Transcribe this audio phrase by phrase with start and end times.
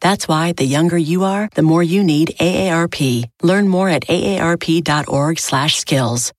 [0.00, 3.24] That's why the younger you are, the more you need AARP.
[3.42, 6.32] Learn more at aarp.org/skills.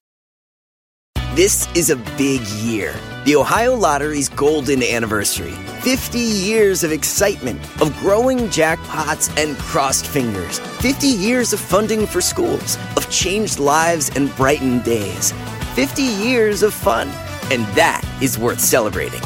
[1.35, 2.95] This is a big year.
[3.25, 5.52] The Ohio Lottery's golden anniversary.
[5.81, 10.59] 50 years of excitement, of growing jackpots and crossed fingers.
[10.59, 15.33] 50 years of funding for schools, of changed lives and brightened days.
[15.73, 17.09] 50 years of fun.
[17.52, 19.19] And that is worth celebrating.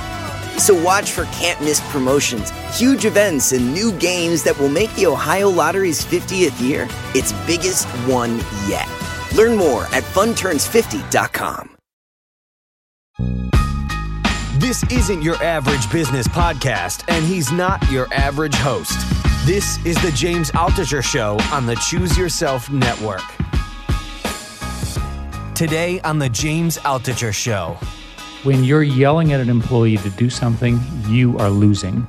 [0.60, 5.06] So watch for can't miss promotions, huge events, and new games that will make the
[5.06, 8.38] Ohio Lottery's 50th year its biggest one
[8.68, 8.88] yet.
[9.36, 11.76] Learn more at funturns50.com.
[14.60, 19.00] This isn't your average business podcast, and he's not your average host.
[19.46, 23.24] This is the James Altucher Show on the Choose Yourself Network.
[25.56, 27.78] Today on the James Altucher Show.
[28.44, 32.08] When you're yelling at an employee to do something, you are losing,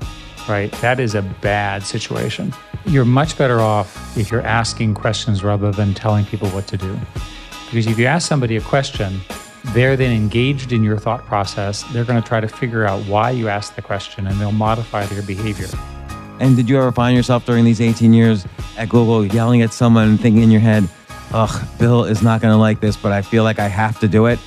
[0.49, 0.71] right?
[0.81, 2.55] That is a bad situation.
[2.87, 6.97] You're much better off if you're asking questions rather than telling people what to do.
[7.67, 9.21] Because if you ask somebody a question,
[9.67, 11.83] they're then engaged in your thought process.
[11.93, 15.07] They're going to try to figure out why you asked the question and they'll modify
[15.07, 15.69] their behavior.
[16.39, 18.47] And did you ever find yourself during these 18 years
[18.79, 20.89] at Google yelling at someone and thinking in your head,
[21.33, 24.09] ugh, Bill is not going to like this, but I feel like I have to
[24.09, 24.39] do it?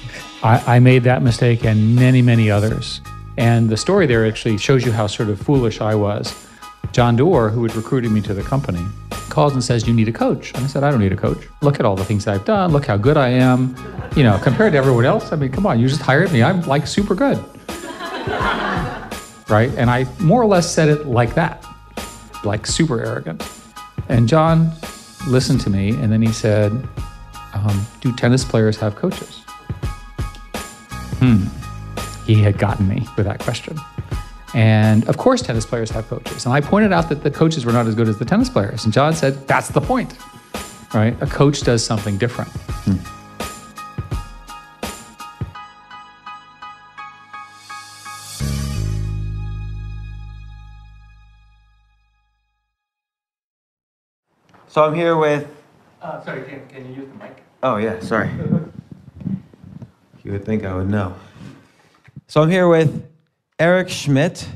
[0.43, 2.99] I, I made that mistake and many, many others.
[3.37, 6.47] And the story there actually shows you how sort of foolish I was.
[6.91, 8.85] John Doerr, who had recruited me to the company,
[9.29, 10.53] calls and says, You need a coach.
[10.53, 11.47] And I said, I don't need a coach.
[11.61, 12.71] Look at all the things that I've done.
[12.71, 13.75] Look how good I am.
[14.15, 16.43] You know, compared to everyone else, I mean, come on, you just hired me.
[16.43, 17.37] I'm like super good.
[19.49, 19.71] right?
[19.77, 21.65] And I more or less said it like that,
[22.43, 23.49] like super arrogant.
[24.09, 24.71] And John
[25.27, 26.71] listened to me and then he said,
[27.53, 29.42] um, Do tennis players have coaches?
[31.23, 31.45] Hmm.
[32.25, 33.77] He had gotten me with that question.
[34.53, 36.45] And of course, tennis players have coaches.
[36.45, 38.83] And I pointed out that the coaches were not as good as the tennis players.
[38.83, 40.17] And John said, That's the point,
[40.93, 41.15] right?
[41.21, 42.51] A coach does something different.
[54.67, 55.47] So I'm here with.
[56.01, 57.43] Uh, sorry, can, can you use the mic?
[57.61, 58.29] Oh, yeah, sorry.
[60.23, 61.15] You would think I would know.
[62.27, 63.05] So I'm here with
[63.59, 64.47] Eric Schmidt.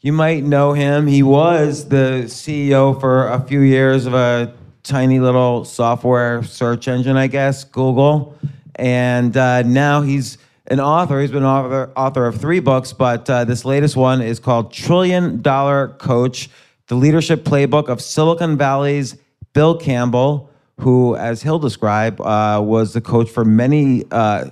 [0.00, 1.06] You might know him.
[1.06, 4.52] He was the CEO for a few years of a
[4.82, 8.36] tiny little software search engine, I guess, Google.
[8.74, 11.20] And uh, now he's an author.
[11.20, 15.40] He's been author, author of three books, but uh, this latest one is called Trillion
[15.40, 16.50] Dollar Coach
[16.88, 19.16] The Leadership Playbook of Silicon Valley's
[19.52, 20.50] Bill Campbell,
[20.80, 24.50] who, as he'll describe, uh, was the coach for many uh,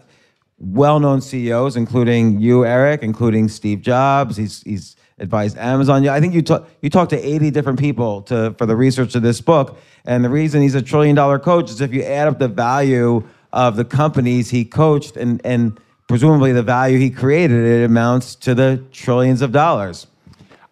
[0.60, 4.36] well-known CEOs, including you, Eric, including Steve Jobs.
[4.36, 6.06] He's he's advised Amazon.
[6.08, 9.22] I think you talk, you talked to 80 different people to for the research of
[9.22, 9.78] this book.
[10.04, 13.22] And the reason he's a trillion-dollar coach is if you add up the value
[13.52, 15.78] of the companies he coached and and
[16.08, 20.06] presumably the value he created, it amounts to the trillions of dollars.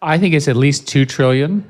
[0.01, 1.69] I think it's at least two trillion.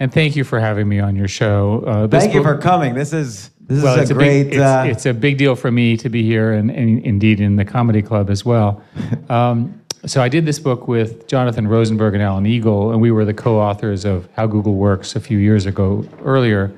[0.00, 1.84] And thank you for having me on your show.
[1.86, 2.94] Uh, Thank you for coming.
[2.94, 4.44] This is this well, is it's a a great.
[4.44, 7.40] big, it's, uh, it's a big deal for me to be here, and, and indeed
[7.40, 8.82] in the comedy club as well.
[9.30, 13.24] Um, so I did this book with Jonathan Rosenberg and Alan Eagle, and we were
[13.24, 16.70] the co-authors of How Google Works a few years ago earlier.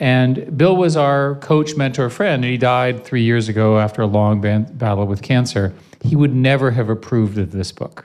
[0.00, 4.06] And Bill was our coach, mentor, friend, and he died three years ago after a
[4.06, 5.74] long ban- battle with cancer.
[6.02, 8.04] He would never have approved of this book.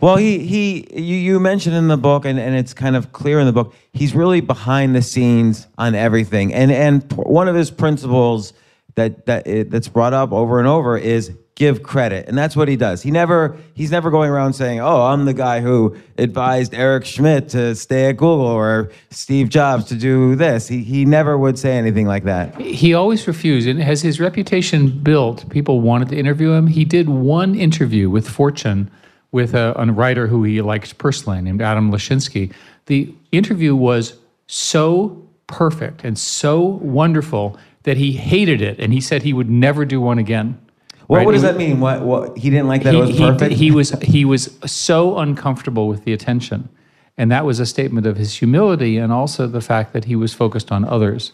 [0.00, 3.38] Well, he he you, you mentioned in the book, and, and it's kind of clear
[3.38, 3.74] in the book.
[3.92, 8.54] He's really behind the scenes on everything, and and one of his principles
[8.94, 12.68] that that it, that's brought up over and over is give credit, and that's what
[12.68, 13.02] he does.
[13.02, 17.50] He never he's never going around saying, "Oh, I'm the guy who advised Eric Schmidt
[17.50, 21.76] to stay at Google or Steve Jobs to do this." He he never would say
[21.76, 22.58] anything like that.
[22.58, 26.68] He always refused, and as his reputation built, people wanted to interview him.
[26.68, 28.90] He did one interview with Fortune
[29.32, 32.52] with a, a writer who he liked personally named Adam Lashinsky.
[32.86, 34.14] The interview was
[34.46, 39.84] so perfect and so wonderful that he hated it, and he said he would never
[39.84, 40.60] do one again.
[41.06, 41.26] What, Right?
[41.26, 41.80] what does that mean?
[41.80, 43.54] What what he didn't like that it was he, perfect.
[43.54, 46.68] He, was he was so uncomfortable with the attention,
[47.16, 50.34] and that was a statement of his humility and also the fact that he was
[50.34, 51.32] focused on others.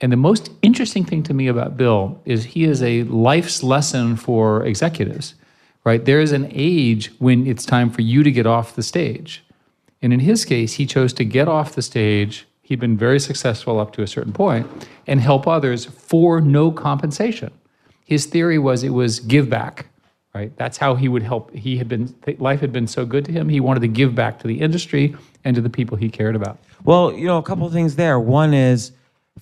[0.00, 4.16] And the most interesting thing to me about Bill is he is a life's lesson
[4.16, 5.34] for executives,
[5.84, 6.04] right?
[6.04, 9.42] There is an age when it's time for you to get off the stage.
[10.02, 12.46] And in his case, he chose to get off the stage.
[12.62, 14.66] He'd been very successful up to a certain point
[15.06, 17.50] and help others for no compensation.
[18.04, 19.86] His theory was it was give back,
[20.34, 20.56] right?
[20.56, 21.54] That's how he would help.
[21.54, 24.38] He had been, life had been so good to him, he wanted to give back
[24.40, 26.58] to the industry and to the people he cared about.
[26.84, 28.18] Well, you know, a couple of things there.
[28.18, 28.92] One is,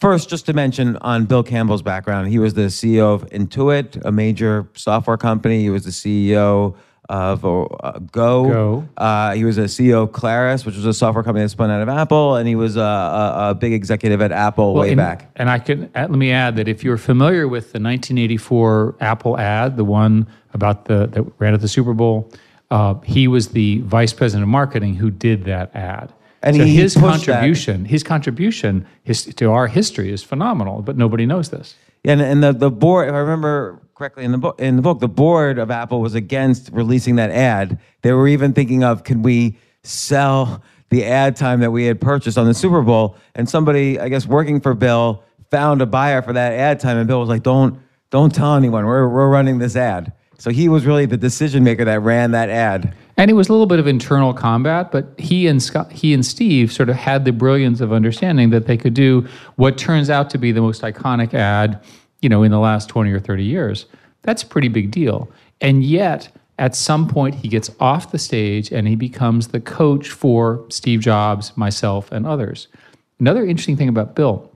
[0.00, 4.12] first, just to mention on Bill Campbell's background, he was the CEO of Intuit, a
[4.12, 5.62] major software company.
[5.62, 6.75] He was the CEO
[7.09, 8.45] of uh, Go.
[8.45, 8.89] Go.
[8.97, 11.81] Uh, he was a CEO of Claris, which was a software company that spun out
[11.81, 14.99] of Apple, and he was a, a, a big executive at Apple Well, way and,
[14.99, 15.31] back.
[15.37, 19.39] And I can uh, let me add that if you're familiar with the 1984 Apple
[19.39, 22.31] ad, the one about the that ran at the Super Bowl,
[22.71, 26.12] uh, he was the vice president of marketing who did that ad.
[26.43, 27.00] And so he his that.
[27.00, 31.75] contribution, his contribution his, to our history is phenomenal, but nobody knows this.
[32.05, 34.82] Yeah, and, and the, the board, if I remember correctly in the book, in the
[34.82, 37.79] book, the board of Apple was against releasing that ad.
[38.02, 42.38] They were even thinking of, can we sell the ad time that we had purchased
[42.38, 43.17] on the Super Bowl?
[43.34, 47.08] And somebody, I guess, working for Bill, found a buyer for that ad time, and
[47.08, 47.81] Bill was like, "Don't,
[48.11, 48.84] don't tell anyone.
[48.87, 52.49] We're we're running this ad." So he was really the decision maker that ran that
[52.49, 52.94] ad.
[53.19, 56.25] And it was a little bit of internal combat, but he and Scott, he and
[56.25, 59.26] Steve sort of had the brilliance of understanding that they could do
[59.56, 61.82] what turns out to be the most iconic ad,
[62.23, 63.87] you know, in the last 20 or 30 years.
[64.23, 65.29] That's a pretty big deal.
[65.61, 66.29] And yet,
[66.61, 71.00] at some point he gets off the stage and he becomes the coach for Steve
[71.00, 72.69] Jobs, myself, and others.
[73.19, 74.49] Another interesting thing about Bill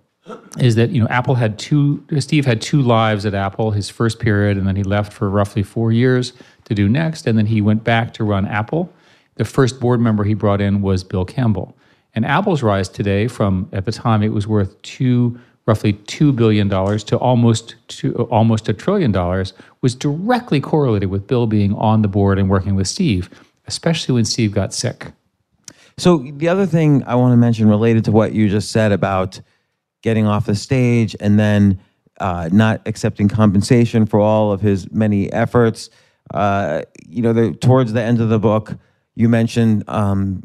[0.61, 4.21] is that you know Apple had two Steve had two lives at Apple his first
[4.21, 6.33] period and then he left for roughly 4 years
[6.65, 8.93] to do NeXT and then he went back to run Apple
[9.37, 11.77] the first board member he brought in was Bill Campbell
[12.15, 16.69] and Apple's rise today from at the time it was worth 2 roughly 2 billion
[16.69, 22.03] dollars to almost to almost a trillion dollars was directly correlated with Bill being on
[22.03, 23.31] the board and working with Steve
[23.67, 25.13] especially when Steve got sick
[25.99, 29.41] So the other thing I want to mention related to what you just said about
[30.03, 31.79] getting off the stage and then
[32.21, 35.91] uh, not accepting compensation for all of his many efforts.
[36.33, 38.77] Uh, you know, the, towards the end of the book,
[39.15, 40.45] you mentioned um,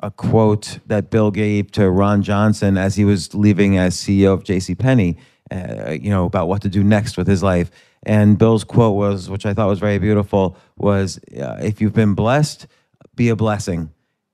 [0.00, 4.44] a quote that Bill gave to Ron Johnson as he was leaving as CEO of
[4.44, 4.74] J.C.
[4.74, 5.16] Penney.
[5.50, 7.70] Uh, you know about what to do next with his life.
[8.04, 12.14] And Bill's quote was, which I thought was very beautiful, was, uh, "If you've been
[12.14, 12.66] blessed,
[13.14, 13.90] be a blessing."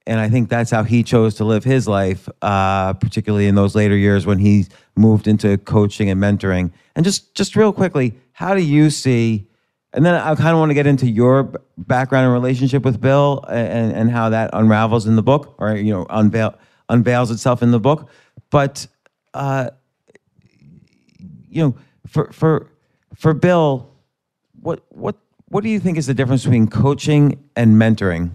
[0.07, 3.75] and I think that's how he chose to live his life, uh, particularly in those
[3.75, 4.67] later years when he
[4.97, 6.73] moved into coaching and mentoring.
[6.97, 9.49] And just just real quickly, how do you see?
[9.95, 13.45] And then I kind of want to get into your background and relationship with Bill
[13.49, 16.55] and, and how that unravels in the book, or you know, unveil
[16.89, 18.09] unveils itself in the book.
[18.51, 18.87] But
[19.35, 19.71] uh,
[21.49, 22.71] you know, for for
[23.15, 23.91] for Bill,
[24.61, 25.17] what what
[25.49, 28.31] what do you think is the difference between coaching and mentoring?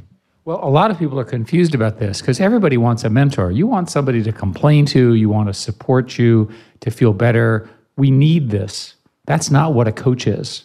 [0.45, 3.51] Well, a lot of people are confused about this because everybody wants a mentor.
[3.51, 6.49] You want somebody to complain to, you want to support you,
[6.79, 7.69] to feel better.
[7.97, 8.95] We need this.
[9.25, 10.63] That's not what a coach is.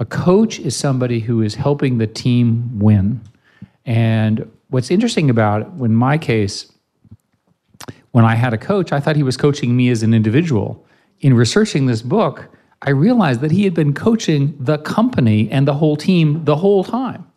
[0.00, 3.20] A coach is somebody who is helping the team win.
[3.86, 6.72] And what's interesting about it, in my case,
[8.10, 10.84] when I had a coach, I thought he was coaching me as an individual.
[11.20, 12.48] In researching this book,
[12.82, 16.82] I realized that he had been coaching the company and the whole team the whole
[16.82, 17.30] time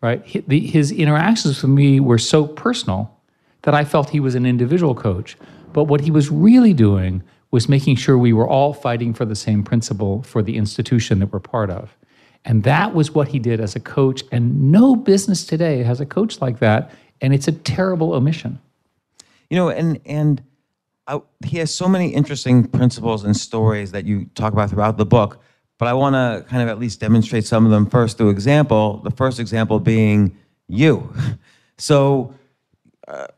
[0.00, 0.24] right?
[0.26, 3.16] His interactions with me were so personal
[3.62, 5.36] that I felt he was an individual coach.
[5.72, 9.34] But what he was really doing was making sure we were all fighting for the
[9.34, 11.96] same principle for the institution that we're part of.
[12.44, 14.22] And that was what he did as a coach.
[14.32, 16.90] And no business today has a coach like that.
[17.20, 18.58] And it's a terrible omission.
[19.50, 20.42] You know, and and
[21.06, 25.04] I, he has so many interesting principles and stories that you talk about throughout the
[25.04, 25.42] book.
[25.76, 28.98] But I want to kind of at least demonstrate some of them first through example.
[28.98, 30.36] The first example being
[30.68, 31.12] you.
[31.80, 32.34] So,
[33.08, 33.28] uh,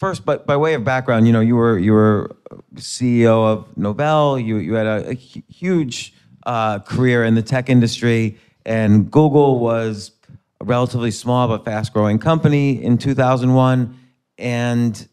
[0.00, 2.34] first, but by way of background, you know, you were you were
[2.74, 4.44] CEO of Novell.
[4.44, 6.12] You you had a, a huge
[6.44, 10.12] uh, career in the tech industry, and Google was
[10.60, 13.98] a relatively small but fast growing company in 2001.
[14.38, 15.08] And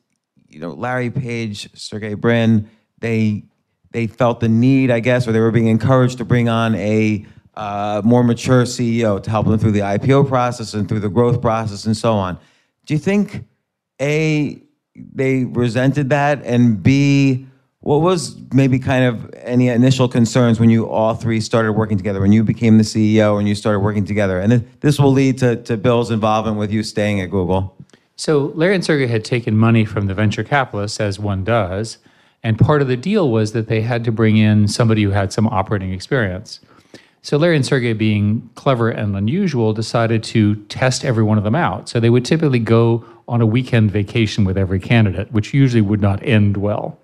[0.48, 3.44] you know, Larry Page, Sergey Brin, they
[3.92, 7.26] they felt the need, I guess, or they were being encouraged to bring on a
[7.56, 11.42] uh, more mature CEO to help them through the IPO process and through the growth
[11.42, 12.38] process and so on.
[12.86, 13.46] Do you think
[14.02, 14.62] a
[14.96, 17.48] they resented that, and b
[17.82, 22.20] what was maybe kind of any initial concerns when you all three started working together,
[22.20, 24.40] when you became the CEO and you started working together?
[24.40, 27.76] And this will lead to, to Bill's involvement with you staying at Google.
[28.18, 32.00] So Larry and Sergey had taken money from the venture capitalists, as one does,
[32.44, 35.32] And part of the deal was that they had to bring in somebody who had
[35.32, 36.60] some operating experience.
[37.22, 41.56] So Larry and Sergey, being clever and unusual, decided to test every one of them
[41.56, 41.90] out.
[41.90, 46.02] So they would typically go on a weekend vacation with every candidate, which usually would
[46.02, 46.98] not end well.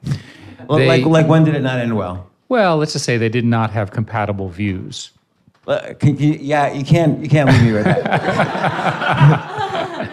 [0.68, 2.28] Well, They- like, like when did it not end well?
[2.50, 5.12] Well, let's just say they did not have compatible views.
[5.68, 8.06] Uh, can you- yeah, you can't you can't leave me with that.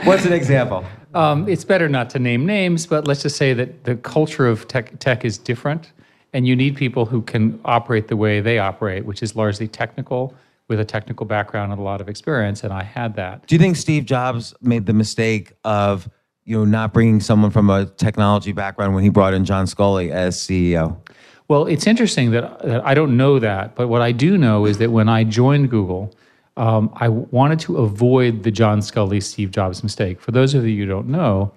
[0.04, 0.84] What's an example?
[1.14, 4.66] Um, it's better not to name names, but let's just say that the culture of
[4.66, 5.92] tech, tech is different,
[6.32, 10.34] and you need people who can operate the way they operate, which is largely technical,
[10.68, 12.64] with a technical background and a lot of experience.
[12.64, 13.46] And I had that.
[13.46, 16.08] Do you think Steve Jobs made the mistake of
[16.44, 20.10] you know not bringing someone from a technology background when he brought in John Sculley
[20.10, 20.96] as CEO?
[21.48, 24.78] Well, it's interesting that, that I don't know that, but what I do know is
[24.78, 26.14] that when I joined Google,
[26.56, 30.20] um, I wanted to avoid the John Sculley, Steve Jobs mistake.
[30.20, 31.52] For those of you who don't know,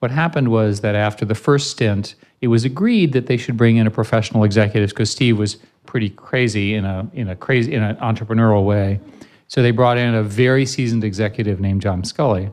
[0.00, 3.76] what happened was that after the first stint, it was agreed that they should bring
[3.76, 7.82] in a professional executive because Steve was pretty crazy in a in a crazy in
[7.82, 9.00] an entrepreneurial way.
[9.48, 12.52] So they brought in a very seasoned executive named John Sculley.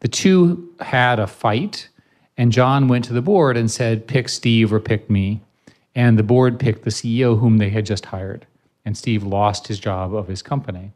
[0.00, 1.88] The two had a fight,
[2.36, 5.40] and John went to the board and said, "Pick Steve or pick me."
[5.94, 8.46] And the board picked the CEO whom they had just hired.
[8.84, 10.92] And Steve lost his job of his company.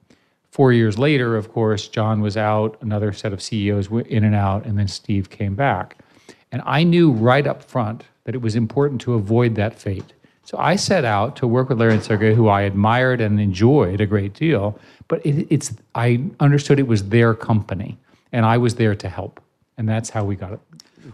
[0.50, 4.34] Four years later, of course, John was out, another set of CEOs went in and
[4.34, 5.96] out, and then Steve came back.
[6.52, 10.12] And I knew right up front that it was important to avoid that fate.
[10.44, 14.00] So I set out to work with Larry and Sergey, who I admired and enjoyed
[14.00, 14.78] a great deal,
[15.08, 17.96] but it, it's I understood it was their company,
[18.32, 19.40] and I was there to help,
[19.76, 20.60] and that's how we got it.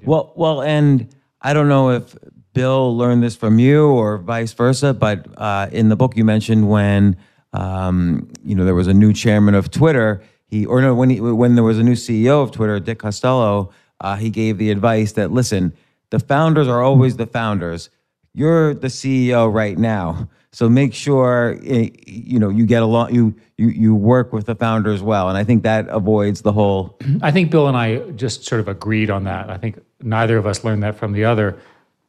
[0.05, 1.09] Well, well, and
[1.43, 2.17] I don't know if
[2.53, 6.69] Bill learned this from you or vice versa, but uh, in the book you mentioned
[6.69, 7.17] when
[7.53, 11.21] um, you know there was a new chairman of Twitter, he or no, when he,
[11.21, 13.71] when there was a new CEO of Twitter, Dick Costolo,
[14.01, 15.73] uh, he gave the advice that listen,
[16.11, 17.91] the founders are always the founders.
[18.35, 20.29] You're the CEO right now,
[20.59, 24.57] so make sure eh, you know you get along, you you you work with the
[24.57, 26.99] founders well, and I think that avoids the whole.
[27.23, 29.51] I think Bill and I just sort of agreed on that.
[29.51, 31.61] I think neither of us learned that from the other.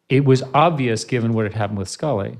[0.10, 2.39] It was obvious, given what had happened with Sculley,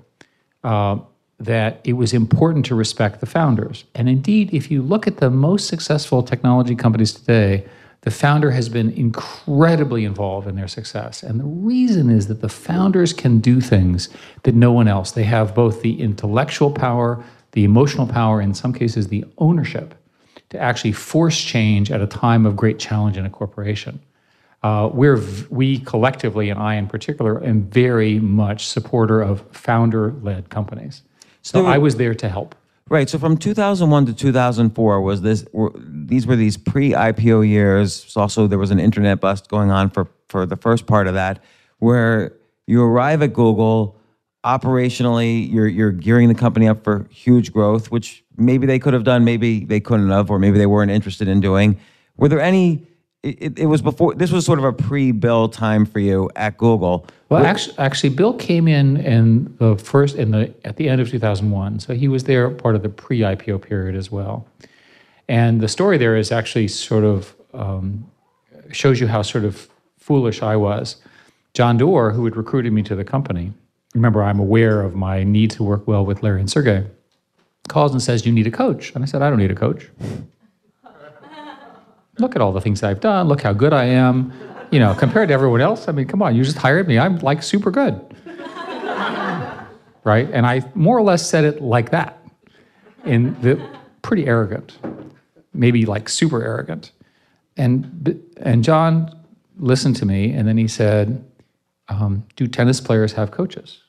[0.63, 0.98] uh,
[1.38, 3.84] that it was important to respect the founders.
[3.94, 7.68] And indeed, if you look at the most successful technology companies today,
[8.01, 11.22] the founder has been incredibly involved in their success.
[11.22, 14.10] And the reason is that the founders can do things
[14.44, 15.12] that no one else.
[15.12, 19.96] They have both the intellectual power, the emotional power, in some cases, the ownership
[20.50, 24.00] to actually force change at a time of great challenge in a corporation.
[24.63, 31.01] Uh, we're we collectively, and I in particular, am very much supporter of founder-led companies.
[31.41, 32.56] So I was there to help.
[32.89, 33.08] Right.
[33.08, 35.46] So from 2001 to 2004 was this.
[35.53, 37.93] Were, these were these pre-IPO years.
[37.93, 41.13] So also, there was an internet bust going on for for the first part of
[41.13, 41.43] that,
[41.77, 42.34] where
[42.65, 43.96] you arrive at Google.
[44.43, 49.03] Operationally, you're you're gearing the company up for huge growth, which maybe they could have
[49.03, 51.77] done, maybe they couldn't have, or maybe they weren't interested in doing.
[52.17, 52.88] Were there any?
[53.21, 54.15] It, it was before.
[54.15, 57.05] This was sort of a pre-bill time for you at Google.
[57.27, 61.09] Well, actually, actually, Bill came in in the first in the at the end of
[61.09, 64.47] 2001, so he was there part of the pre-IPO period as well.
[65.27, 68.09] And the story there is actually sort of um,
[68.71, 70.95] shows you how sort of foolish I was.
[71.53, 73.51] John Doerr, who had recruited me to the company,
[73.93, 76.88] remember I'm aware of my need to work well with Larry and Sergey,
[77.67, 79.89] calls and says, "You need a coach," and I said, "I don't need a coach."
[82.19, 83.27] Look at all the things I've done.
[83.27, 84.33] Look how good I am.
[84.71, 86.99] You know, compared to everyone else, I mean, come on, you just hired me.
[86.99, 87.99] I'm like super good.
[90.03, 90.29] right?
[90.31, 92.17] And I more or less said it like that.
[93.03, 93.59] And the
[94.01, 94.77] pretty arrogant,
[95.53, 96.91] maybe like super arrogant.
[97.57, 99.11] And and John
[99.57, 101.25] listened to me, and then he said,
[101.89, 103.81] um, "Do tennis players have coaches?"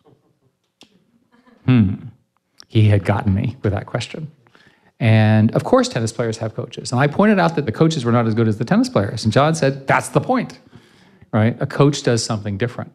[1.66, 1.94] Hmm.
[2.68, 4.30] He had gotten me with that question.
[5.00, 6.92] And of course, tennis players have coaches.
[6.92, 9.25] And I pointed out that the coaches were not as good as the tennis players.
[9.25, 10.61] And John said, That's the point,
[11.33, 11.57] right?
[11.61, 12.92] A coach does something different.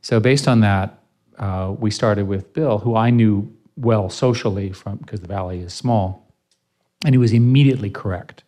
[0.00, 1.02] So, based on that,
[1.38, 5.72] uh, we started with Bill, who I knew well socially from because the Valley is
[5.72, 6.32] small.
[7.04, 8.42] And he was immediately correct.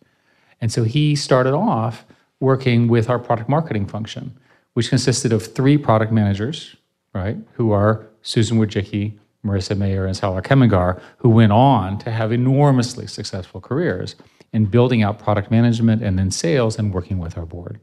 [0.59, 2.05] And so he started off
[2.39, 4.37] working with our product marketing function,
[4.73, 6.75] which consisted of three product managers,
[7.13, 12.31] right, who are Susan Wojcicki, Marissa Mayer, and Salar Kamangar, who went on to have
[12.31, 14.15] enormously successful careers
[14.53, 17.79] in building out product management and then sales and working with our board.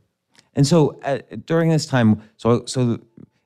[0.54, 2.98] And so uh, during this time, so so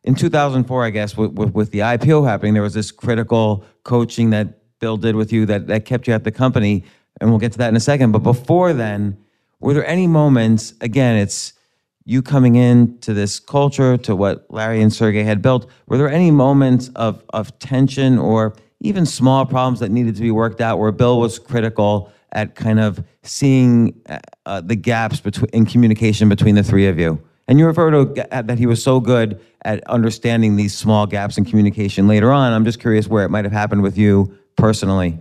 [0.04, 4.30] in 2004, I guess, with, with, with the IPO happening, there was this critical coaching
[4.30, 6.84] that Bill did with you that, that kept you at the company,
[7.20, 8.10] and we'll get to that in a second.
[8.10, 9.16] But before then,
[9.60, 10.74] were there any moments?
[10.80, 11.52] Again, it's
[12.04, 16.08] you coming in to this culture, to what Larry and Sergey had built, were there
[16.08, 20.78] any moments of, of tension or even small problems that needed to be worked out
[20.78, 23.94] where Bill was critical at kind of seeing
[24.46, 27.22] uh, the gaps between in communication between the three of you?
[27.48, 31.44] And you refer to that he was so good at understanding these small gaps in
[31.44, 32.52] communication later on.
[32.52, 35.18] I'm just curious where it might have happened with you personally.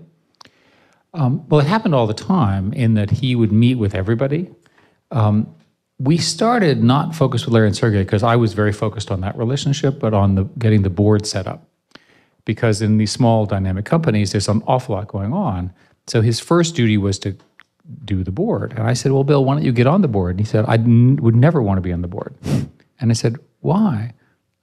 [1.13, 4.50] Um, well, it happened all the time in that he would meet with everybody.
[5.11, 5.53] Um,
[6.03, 9.38] we started not focused with Larry and Sergey because I was very focused on that
[9.38, 11.67] relationship, but on the getting the board set up.
[12.43, 15.72] Because in these small dynamic companies, there's an awful lot going on.
[16.08, 17.38] So his first duty was to
[18.03, 18.72] do the board.
[18.72, 20.31] And I said, Well, Bill, why don't you get on the board?
[20.31, 22.36] And he said, I would never want to be on the board.
[23.00, 24.13] And I said, Why?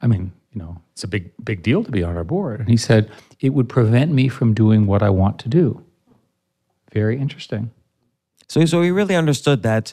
[0.00, 2.58] I mean, you know, it's a big, big deal to be on our board.
[2.58, 5.84] And he said, It would prevent me from doing what I want to do.
[6.92, 7.70] Very interesting.
[8.48, 9.92] So, so he really understood that,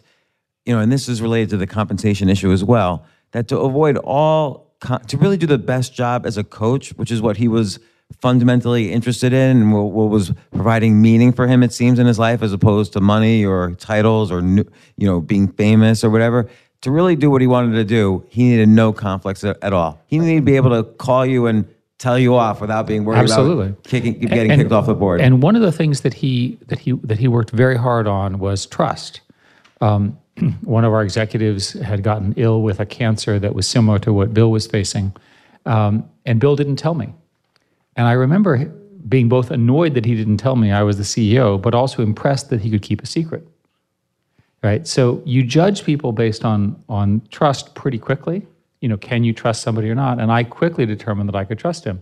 [0.65, 3.98] you know, and this is related to the compensation issue as well, that to avoid
[3.98, 4.74] all,
[5.07, 7.79] to really do the best job as a coach, which is what he was
[8.19, 12.19] fundamentally interested in and what, what was providing meaning for him, it seems, in his
[12.19, 14.65] life, as opposed to money or titles or, you
[15.00, 16.50] know, being famous or whatever.
[16.81, 20.00] To really do what he wanted to do, he needed no conflicts at, all.
[20.05, 21.65] He needed to be able to call you and
[21.98, 23.67] tell you off without being worried Absolutely.
[23.67, 25.19] about kicking, getting And- kicked off the board.
[25.22, 28.38] And one of the things that he that he that he worked very hard on
[28.38, 29.22] was trust.
[29.81, 30.17] Um,
[30.63, 34.34] one of our executives had gotten ill with a cancer that was similar to what
[34.34, 35.13] Bill was facing,
[35.65, 37.13] um, and Bill didn't tell me.
[37.96, 38.72] And I remember
[39.08, 42.50] being both annoyed that he didn't tell me I was the CEO, but also impressed
[42.50, 43.48] that he could keep a secret.
[44.63, 44.88] Right.
[44.88, 48.48] So you judge people based on on trust pretty quickly.
[48.82, 50.20] You know, can you trust somebody or not?
[50.20, 52.01] And I quickly determined that I could trust him.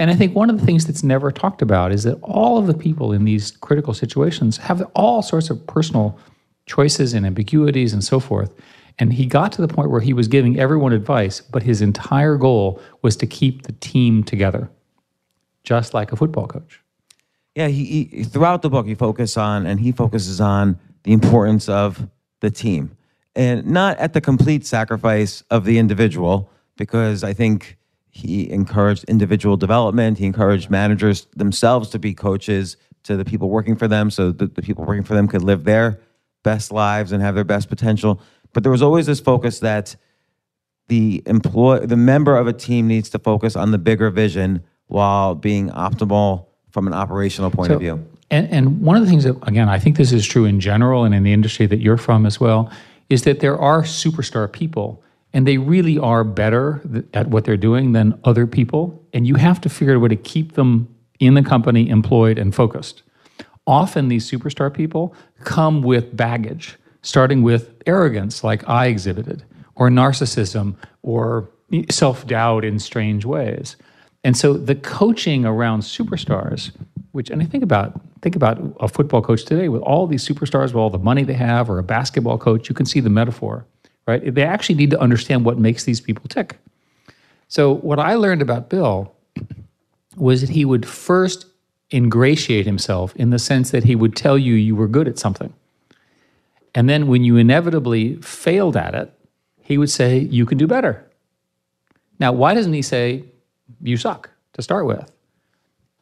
[0.00, 2.66] And I think one of the things that's never talked about is that all of
[2.66, 6.18] the people in these critical situations have all sorts of personal
[6.70, 8.52] choices and ambiguities and so forth.
[8.98, 12.36] And he got to the point where he was giving everyone advice, but his entire
[12.36, 14.70] goal was to keep the team together,
[15.64, 16.80] just like a football coach.
[17.56, 21.68] Yeah, he, he throughout the book he focuses on and he focuses on the importance
[21.68, 22.08] of
[22.40, 22.96] the team
[23.34, 27.76] and not at the complete sacrifice of the individual because I think
[28.10, 30.18] he encouraged individual development.
[30.18, 34.54] He encouraged managers themselves to be coaches to the people working for them so that
[34.54, 36.00] the people working for them could live their
[36.42, 38.20] best lives and have their best potential.
[38.52, 39.96] But there was always this focus that
[40.88, 45.34] the employ the member of a team needs to focus on the bigger vision while
[45.34, 48.04] being optimal from an operational point of view.
[48.30, 51.04] And, and one of the things that, again, I think this is true in general
[51.04, 52.70] and in the industry that you're from as well,
[53.08, 57.56] is that there are superstar people and they really are better th- at what they're
[57.56, 59.04] doing than other people.
[59.12, 62.38] And you have to figure out a way to keep them in the company, employed,
[62.38, 63.02] and focused.
[63.70, 69.44] Often these superstar people come with baggage, starting with arrogance, like I exhibited,
[69.76, 71.48] or narcissism, or
[71.88, 73.76] self doubt in strange ways.
[74.24, 76.72] And so the coaching around superstars,
[77.12, 80.66] which and I think about think about a football coach today with all these superstars,
[80.66, 83.64] with all the money they have, or a basketball coach, you can see the metaphor,
[84.08, 84.34] right?
[84.34, 86.58] They actually need to understand what makes these people tick.
[87.46, 89.14] So what I learned about Bill
[90.16, 91.46] was that he would first
[91.92, 95.52] ingratiate himself in the sense that he would tell you you were good at something.
[96.74, 99.12] And then when you inevitably failed at it,
[99.60, 101.04] he would say, You can do better.
[102.18, 103.24] Now, why doesn't he say,
[103.80, 105.10] You suck to start with?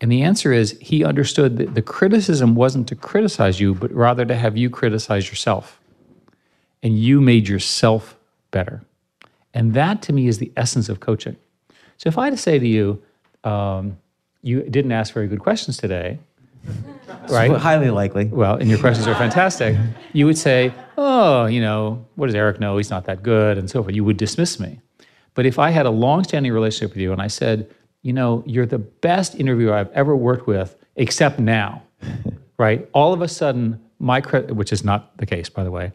[0.00, 4.24] And the answer is he understood that the criticism wasn't to criticize you, but rather
[4.24, 5.80] to have you criticize yourself.
[6.82, 8.16] And you made yourself
[8.50, 8.82] better.
[9.52, 11.36] And that to me is the essence of coaching.
[11.96, 13.02] So if I had to say to you,
[13.42, 13.98] um,
[14.48, 16.18] you didn't ask very good questions today,
[17.28, 17.50] right?
[17.50, 18.24] Highly likely.
[18.24, 19.76] Well, and your questions are fantastic.
[20.14, 22.78] You would say, oh, you know, what does Eric know?
[22.78, 23.94] He's not that good, and so forth.
[23.94, 24.80] You would dismiss me.
[25.34, 27.70] But if I had a long-standing relationship with you and I said,
[28.02, 31.82] you know, you're the best interviewer I've ever worked with, except now,
[32.58, 32.88] right?
[32.92, 35.92] All of a sudden, my credit, which is not the case, by the way,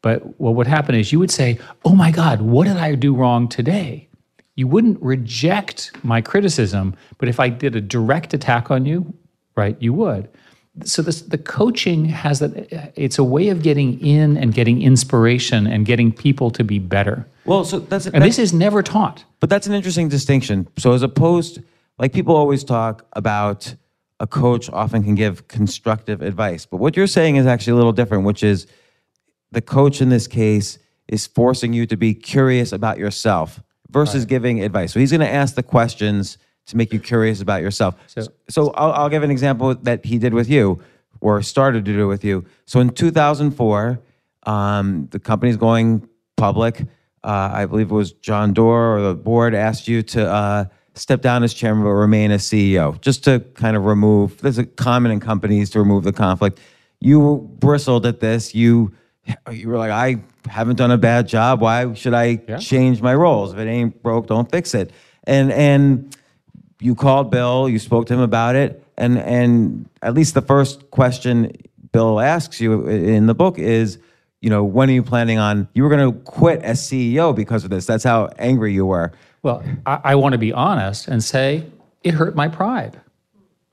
[0.00, 3.14] but what would happen is you would say, oh my God, what did I do
[3.14, 4.08] wrong today?
[4.56, 9.14] You wouldn't reject my criticism, but if I did a direct attack on you,
[9.54, 10.28] right, you would.
[10.84, 15.66] So this, the coaching has that, it's a way of getting in and getting inspiration
[15.66, 17.26] and getting people to be better.
[17.44, 19.24] Well, so that's, And that's this is never taught.
[19.40, 20.68] but that's an interesting distinction.
[20.78, 21.60] So as opposed,
[21.98, 23.74] like people always talk about
[24.20, 27.92] a coach often can give constructive advice, but what you're saying is actually a little
[27.92, 28.66] different, which is
[29.52, 33.62] the coach in this case is forcing you to be curious about yourself
[33.96, 34.92] versus giving advice.
[34.92, 37.94] So he's going to ask the questions to make you curious about yourself.
[38.08, 40.82] So, So- I'll, I'll give an example that he did with you
[41.20, 42.44] or started to do with you.
[42.66, 43.98] So in 2004,
[44.42, 46.06] um, the company's going
[46.36, 46.82] public.
[47.24, 51.22] uh, I believe it was John Doerr or the board asked you to uh, step
[51.22, 54.38] down as chairman but remain as CEO, just to kind of remove.
[54.42, 56.60] There's a common in companies to remove the conflict.
[57.00, 58.54] You bristled at this.
[58.54, 58.92] You
[59.52, 60.16] you were like, I
[60.48, 61.60] haven't done a bad job.
[61.60, 62.58] Why should I Yeah.
[62.58, 63.52] change my roles?
[63.52, 64.90] If it ain't broke, don't fix it.
[65.24, 66.16] And and
[66.80, 70.90] you called Bill, you spoke to him about it, and and at least the first
[70.90, 71.50] question
[71.92, 73.98] Bill asks you in the book is,
[74.42, 75.66] you know, when are you planning on?
[75.72, 77.86] You were going to quit as CEO because of this.
[77.86, 79.12] That's how angry you were.
[79.42, 81.64] Well, I, I want to be honest and say
[82.04, 83.00] it hurt my pride,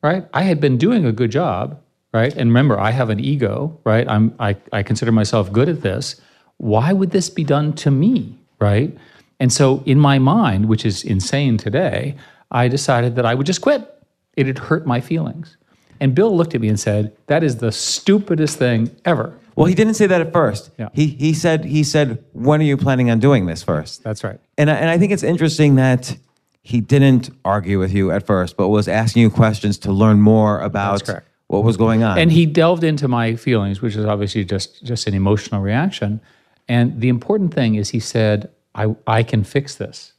[0.01, 0.25] right?
[0.33, 1.79] I had been doing a good job,
[2.13, 2.31] right?
[2.33, 4.07] And remember, I have an ego, right?
[4.07, 6.21] I'm, I, I consider myself good at this.
[6.57, 8.95] Why would this be done to me, right?
[9.39, 12.15] And so in my mind, which is insane today,
[12.51, 13.89] I decided that I would just quit.
[14.37, 15.57] It had hurt my feelings.
[15.99, 19.37] And Bill looked at me and said, That is the stupidest thing ever.
[19.55, 20.71] Well, he didn't say that at first.
[20.79, 20.89] Yeah.
[20.93, 24.03] He he said he said, when are you planning on doing this first?
[24.03, 24.39] That's right.
[24.57, 26.17] And I, and I think it's interesting that
[26.63, 30.59] he didn't argue with you at first, but was asking you questions to learn more
[30.61, 31.27] about correct.
[31.53, 32.17] What was going on.
[32.17, 36.19] And he delved into my feelings, which is obviously just just an emotional reaction.
[36.67, 40.13] And the important thing is he said, I, I can fix this.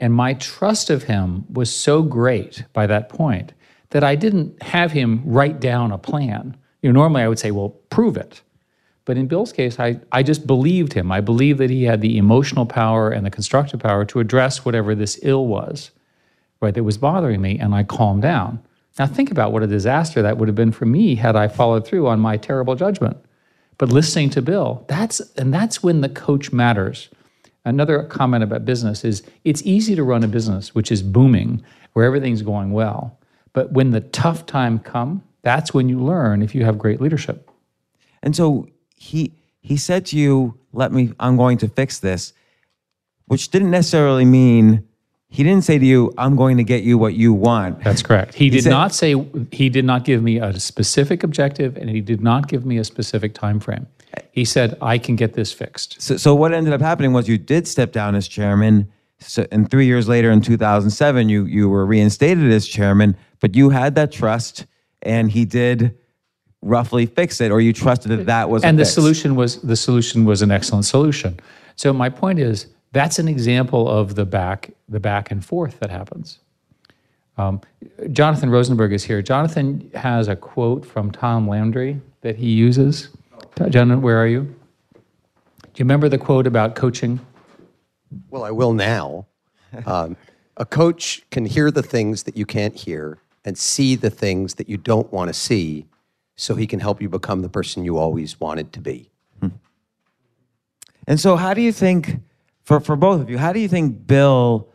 [0.00, 3.52] And my trust of him was so great by that point
[3.90, 6.56] that I didn't have him write down a plan.
[6.82, 8.42] You know, normally I would say, well, prove it.
[9.04, 11.12] But in Bill's case, I, I just believed him.
[11.12, 14.94] I believed that he had the emotional power and the constructive power to address whatever
[14.94, 15.90] this ill was,
[16.60, 18.62] right, that was bothering me, and I calmed down.
[18.98, 21.86] Now, think about what a disaster that would have been for me had I followed
[21.86, 23.16] through on my terrible judgment.
[23.76, 27.08] But listening to Bill, that's and that's when the coach matters.
[27.64, 32.04] Another comment about business is it's easy to run a business which is booming, where
[32.04, 33.18] everything's going well.
[33.52, 37.50] But when the tough time come, that's when you learn if you have great leadership.
[38.22, 41.12] And so he he said to you, "Let me.
[41.18, 42.32] I'm going to fix this,"
[43.26, 44.86] which didn't necessarily mean
[45.34, 48.34] he didn't say to you, "I'm going to get you what you want." That's correct.
[48.34, 49.16] He did said- not say
[49.50, 52.84] he did not give me a specific objective and he did not give me a
[52.84, 53.88] specific time frame.
[54.30, 56.00] He said I can get this fixed.
[56.00, 59.68] So, so what ended up happening was you did step down as chairman, so, and
[59.68, 63.16] three years later, in 2007, you you were reinstated as chairman.
[63.40, 64.66] But you had that trust,
[65.02, 65.96] and he did
[66.62, 68.94] roughly fix it, or you trusted that that was and the fix.
[68.94, 71.40] solution was the solution was an excellent solution.
[71.74, 75.90] So my point is that's an example of the back the back and forth that
[75.90, 76.38] happens.
[77.36, 77.60] Um,
[78.12, 79.20] Jonathan Rosenberg is here.
[79.20, 83.08] Jonathan has a quote from Tom Landry that he uses.
[83.68, 84.42] Jonathan, where are you?
[84.42, 87.20] Do you remember the quote about coaching?
[88.30, 89.26] Well, I will now.
[89.86, 90.16] Um,
[90.56, 94.68] a coach can hear the things that you can't hear and see the things that
[94.68, 95.86] you don't want to see
[96.36, 99.10] so he can help you become the person you always wanted to be.
[101.06, 102.20] And so, how do you think,
[102.64, 104.68] for, for both of you, how do you think Bill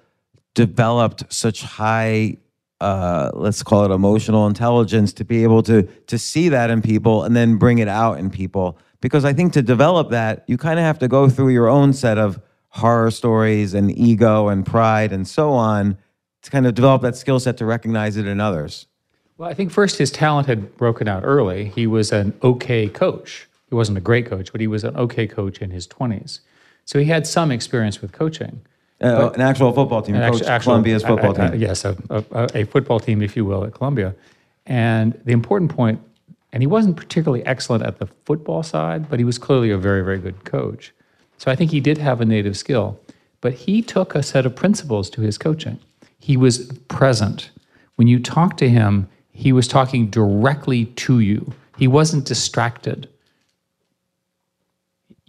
[0.54, 2.38] developed such high,
[2.80, 7.24] uh, let's call it emotional intelligence, to be able to to see that in people
[7.24, 8.78] and then bring it out in people?
[9.02, 11.94] Because I think to develop that, you kind of have to go through your own
[11.94, 15.98] set of horror stories and ego and pride and so on
[16.42, 18.88] to kind of develop that skill set to recognize it in others.
[19.38, 21.70] Well, I think first his talent had broken out early.
[21.70, 23.48] He was an okay coach.
[23.70, 26.42] He wasn't a great coach, but he was an okay coach in his 20s.
[26.90, 28.62] So he had some experience with coaching.
[29.00, 31.62] Uh, an actual football team, coach actual- Columbia's football uh, uh, team.
[31.62, 34.16] yes, a, a, a football team, if you will, at Columbia.
[34.66, 36.02] And the important point,
[36.52, 40.04] and he wasn't particularly excellent at the football side, but he was clearly a very,
[40.04, 40.92] very good coach.
[41.38, 43.00] So I think he did have a native skill.
[43.40, 45.78] But he took a set of principles to his coaching.
[46.18, 47.52] He was present.
[47.98, 51.54] When you talked to him, he was talking directly to you.
[51.78, 53.08] He wasn't distracted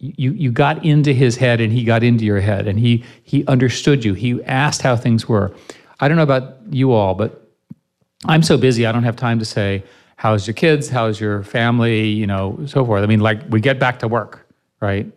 [0.00, 3.46] you you got into his head and he got into your head and he he
[3.46, 4.14] understood you.
[4.14, 5.54] He asked how things were.
[6.00, 7.46] I don't know about you all but
[8.26, 9.82] i'm so busy i don't have time to say
[10.20, 10.90] how's your kids?
[10.90, 12.08] How's your family?
[12.08, 13.02] You know so forth.
[13.02, 14.46] I mean like we get back to work
[14.80, 15.10] right?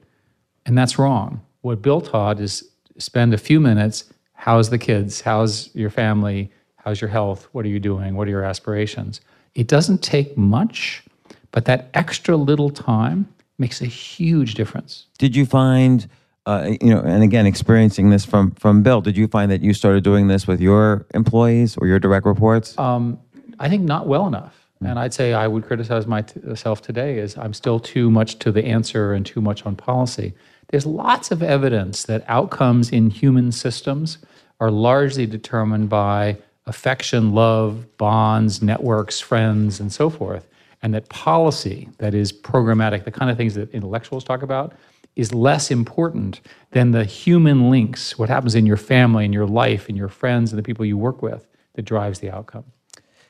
[0.65, 1.41] And that's wrong.
[1.61, 5.21] What bill taught is spend a few minutes how's the kids?
[5.21, 6.51] How's your family?
[6.77, 7.47] How's your health?
[7.51, 8.15] What are you doing?
[8.15, 9.21] What are your aspirations?
[9.55, 11.03] It doesn't take much
[11.51, 16.07] but that extra little time makes a huge difference Did you find,
[16.45, 19.73] uh, you know, and again, experiencing this from from Bill, did you find that you
[19.73, 22.77] started doing this with your employees or your direct reports?
[22.77, 23.19] um,
[23.59, 24.63] I think not well enough.
[24.85, 28.65] And I'd say I would criticize myself today as I'm still too much to the
[28.65, 30.33] answer and too much on policy.
[30.69, 34.17] There's lots of evidence that outcomes in human systems
[34.59, 40.47] are largely determined by affection, love, bonds, networks, friends, and so forth.
[40.83, 44.73] And that policy, that is programmatic, the kind of things that intellectuals talk about,
[45.15, 46.41] is less important
[46.71, 50.51] than the human links, what happens in your family and your life and your friends
[50.51, 52.65] and the people you work with that drives the outcome.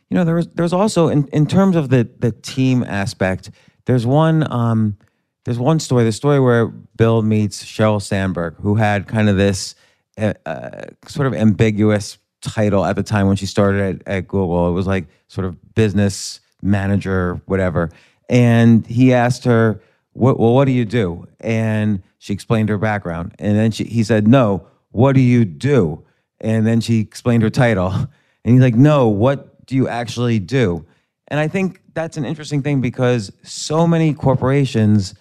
[0.10, 3.52] You know, there's there's also in, in terms of the the team aspect.
[3.86, 4.98] There's one um,
[5.46, 9.76] there's one story, the story where Bill meets Sheryl Sandberg, who had kind of this
[10.18, 14.70] uh, uh, sort of ambiguous title at the time when she started at, at Google.
[14.70, 17.90] It was like sort of business manager, whatever.
[18.30, 19.82] And he asked her,
[20.14, 24.04] what, "Well, what do you do?" And she explained her background, and then she, he
[24.04, 26.04] said, "No, what do you do?"
[26.40, 27.92] And then she explained her title,
[28.46, 30.86] and he's like, "No, what do you actually do?
[31.28, 35.16] And I think that's an interesting thing because so many corporations,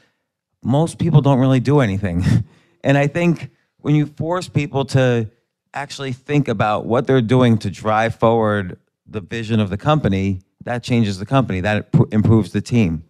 [0.63, 2.25] most people don't really do anything.
[2.85, 5.31] and I think when you force people to
[5.75, 10.83] actually think about what they're doing to drive forward the vision of the company, that
[10.83, 13.05] changes the company, that improves the team.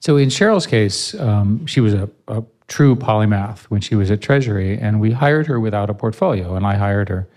[0.00, 4.20] So in Sheryl's case, um, she was a, a true polymath when she was at
[4.22, 7.28] Treasury, and we hired her without a portfolio, and I hired her.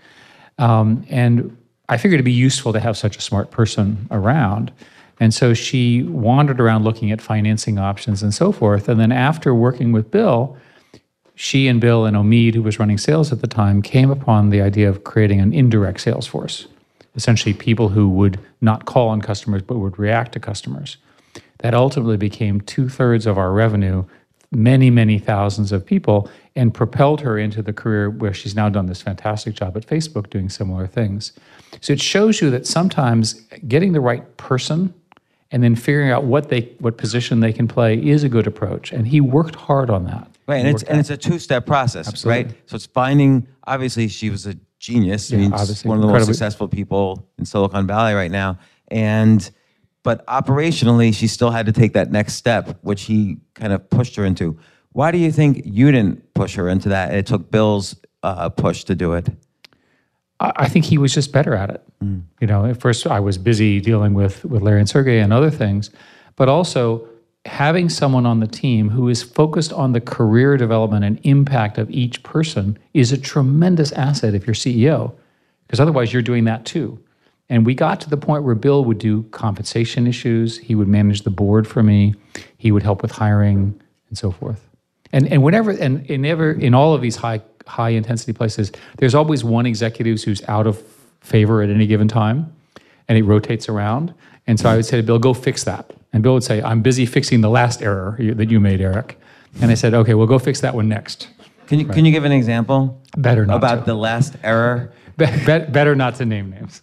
[0.58, 1.56] Um, and
[1.88, 4.72] I figured it'd be useful to have such a smart person around.
[5.20, 8.88] And so she wandered around looking at financing options and so forth.
[8.88, 10.56] And then after working with Bill,
[11.34, 14.62] she and Bill and Omid, who was running sales at the time, came upon the
[14.62, 16.68] idea of creating an indirect sales force.
[17.16, 20.96] Essentially, people who would not call on customers but would react to customers.
[21.58, 24.04] That ultimately became two thirds of our revenue,
[24.50, 28.86] many, many thousands of people, and propelled her into the career where she's now done
[28.86, 31.32] this fantastic job at Facebook doing similar things.
[31.80, 33.34] So it shows you that sometimes
[33.66, 34.92] getting the right person
[35.50, 38.92] and then figuring out what they what position they can play is a good approach.
[38.92, 40.28] And he worked hard on that.
[40.46, 42.44] Right, and it's and it's a two step process, Absolutely.
[42.44, 42.56] right?
[42.66, 43.48] So it's finding.
[43.66, 45.30] Obviously, she was a genius.
[45.30, 46.12] Yeah, I mean, one of the incredibly.
[46.12, 49.50] most successful people in Silicon Valley right now, and
[50.02, 54.16] but operationally, she still had to take that next step, which he kind of pushed
[54.16, 54.58] her into.
[54.92, 57.14] Why do you think you didn't push her into that?
[57.14, 59.28] It took Bill's uh, push to do it.
[60.40, 61.82] I think he was just better at it.
[62.02, 62.24] Mm.
[62.40, 65.50] You know, at first I was busy dealing with with Larry and Sergey and other
[65.50, 65.90] things,
[66.36, 67.08] but also
[67.46, 71.90] having someone on the team who is focused on the career development and impact of
[71.90, 75.12] each person is a tremendous asset if you're CEO,
[75.66, 76.98] because otherwise you're doing that too.
[77.50, 80.56] And we got to the point where Bill would do compensation issues.
[80.56, 82.14] He would manage the board for me.
[82.56, 83.78] He would help with hiring
[84.08, 84.66] and so forth.
[85.12, 89.14] And and whenever and in ever in all of these high high intensity places, there's
[89.14, 90.82] always one executive who's out of
[91.20, 92.52] favor at any given time,
[93.08, 94.14] and it rotates around.
[94.46, 96.80] And so I would say to Bill, "Go fix that." And Bill would say, "I'm
[96.80, 99.18] busy fixing the last error that you made, Eric."
[99.60, 101.28] And I said, "Okay, well, go fix that one next."
[101.66, 101.94] Can you right.
[101.94, 103.02] can you give an example?
[103.16, 103.84] Better not about to.
[103.84, 104.92] the last error.
[105.16, 106.82] Be, be, better not to name names.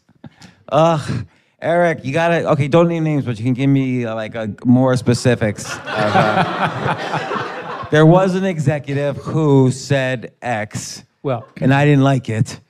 [0.70, 1.26] Ugh.
[1.62, 2.70] Eric, you gotta okay.
[2.70, 5.76] Don't name names, but you can give me uh, like a, more specifics.
[5.76, 11.04] Of, uh, there was an executive who said X.
[11.24, 12.62] Well, and I didn't like it.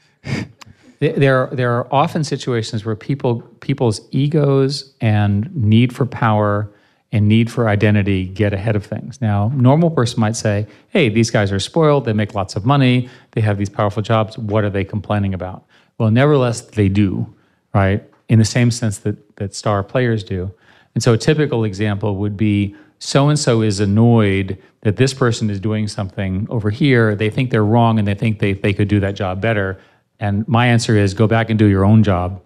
[1.01, 6.71] There, there are often situations where people, people's egos and need for power
[7.11, 9.19] and need for identity get ahead of things.
[9.19, 12.05] Now, normal person might say, "Hey, these guys are spoiled.
[12.05, 13.09] They make lots of money.
[13.31, 14.37] They have these powerful jobs.
[14.37, 15.65] What are they complaining about?"
[15.97, 17.27] Well, nevertheless, they do,
[17.73, 18.03] right?
[18.29, 20.51] In the same sense that that star players do.
[20.93, 25.49] And so, a typical example would be so and so is annoyed that this person
[25.49, 27.15] is doing something over here.
[27.15, 29.79] They think they're wrong and they think they, they could do that job better.
[30.21, 32.41] And my answer is go back and do your own job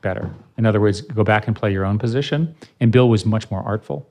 [0.00, 0.28] better.
[0.58, 2.52] In other words, go back and play your own position.
[2.80, 4.08] And Bill was much more artful.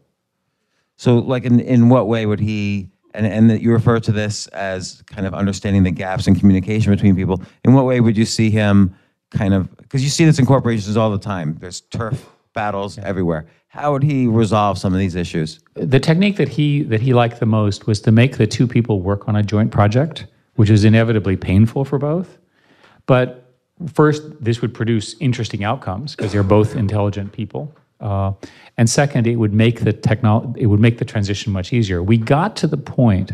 [0.96, 4.48] So, like, in, in what way would he, and, and that you refer to this
[4.48, 8.26] as kind of understanding the gaps in communication between people, in what way would you
[8.26, 8.96] see him
[9.32, 13.06] kind of, because you see this in corporations all the time, there's turf battles yeah.
[13.06, 15.60] everywhere how would he resolve some of these issues?
[15.76, 19.02] The technique that he that he liked the most was to make the two people
[19.02, 22.39] work on a joint project, which is inevitably painful for both.
[23.10, 23.56] But
[23.92, 27.74] first, this would produce interesting outcomes because they're both intelligent people.
[28.00, 28.34] Uh,
[28.78, 32.04] and second, it would make the technolo- it would make the transition much easier.
[32.04, 33.32] We got to the point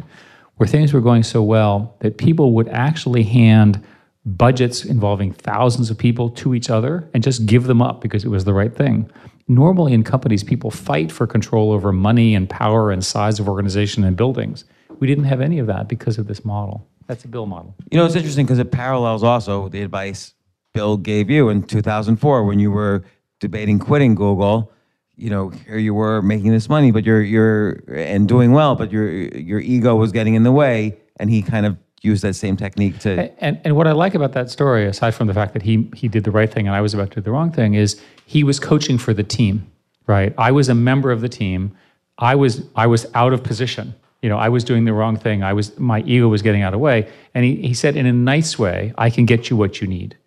[0.56, 3.84] where things were going so well that people would actually hand
[4.26, 8.30] budgets involving thousands of people to each other and just give them up because it
[8.30, 9.12] was the right thing
[9.48, 14.04] normally in companies, people fight for control over money and power and size of organization
[14.04, 14.66] and buildings.
[15.00, 16.88] We didn't have any of that because of this model.
[17.08, 17.76] That's a Bill model.
[17.92, 20.34] You know, it's interesting because it parallels also the advice
[20.74, 23.04] Bill gave you in 2004 when you were
[23.40, 24.72] debating quitting Google.
[25.16, 28.92] You know, here you were making this money, but you're you're and doing well, but
[28.92, 32.58] your your ego was getting in the way, and he kind of used that same
[32.58, 33.12] technique to.
[33.12, 35.90] And, and, and what I like about that story, aside from the fact that he
[35.96, 38.02] he did the right thing and I was about to do the wrong thing, is
[38.26, 39.72] he was coaching for the team.
[40.08, 41.76] Right, I was a member of the team.
[42.18, 43.96] I was I was out of position.
[44.26, 45.44] You know, I was doing the wrong thing.
[45.44, 47.08] I was my ego was getting out of the way.
[47.36, 50.18] And he, he said, in a nice way, I can get you what you need.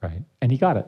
[0.00, 0.22] Right.
[0.40, 0.86] And he got it.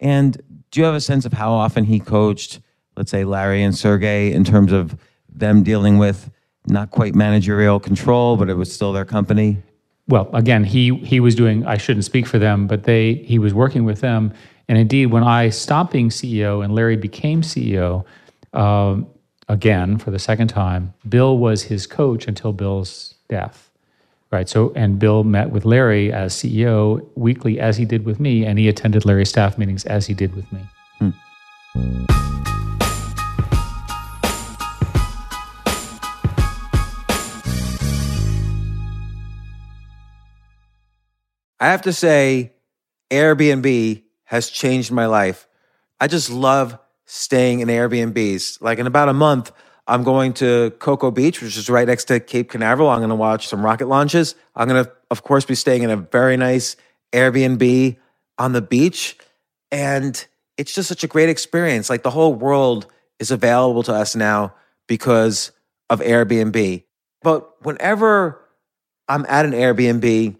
[0.00, 2.60] And do you have a sense of how often he coached,
[2.96, 6.30] let's say, Larry and Sergey in terms of them dealing with
[6.66, 9.58] not quite managerial control, but it was still their company?
[10.08, 11.66] Well, again, he he was doing.
[11.66, 14.32] I shouldn't speak for them, but they he was working with them.
[14.66, 18.06] And indeed, when I stopped being CEO and Larry became CEO,
[18.54, 19.08] um,
[19.50, 23.70] again for the second time, Bill was his coach until Bill's death.
[24.30, 24.48] Right.
[24.48, 28.60] So, and Bill met with Larry as CEO weekly, as he did with me, and
[28.60, 30.60] he attended Larry's staff meetings as he did with me.
[30.98, 31.10] Hmm.
[41.58, 42.52] I have to say,
[43.10, 45.48] Airbnb has changed my life.
[45.98, 46.78] I just love
[47.10, 48.62] staying in Airbnbs.
[48.62, 49.50] Like in about a month,
[49.88, 52.88] I'm going to Cocoa Beach, which is right next to Cape Canaveral.
[52.88, 54.36] I'm going to watch some rocket launches.
[54.54, 56.76] I'm going to, of course, be staying in a very nice
[57.12, 57.96] Airbnb
[58.38, 59.18] on the beach.
[59.72, 60.24] And
[60.56, 61.90] it's just such a great experience.
[61.90, 62.86] Like the whole world
[63.18, 64.54] is available to us now
[64.86, 65.50] because
[65.88, 66.84] of Airbnb.
[67.22, 68.40] But whenever
[69.08, 70.36] I'm at an Airbnb,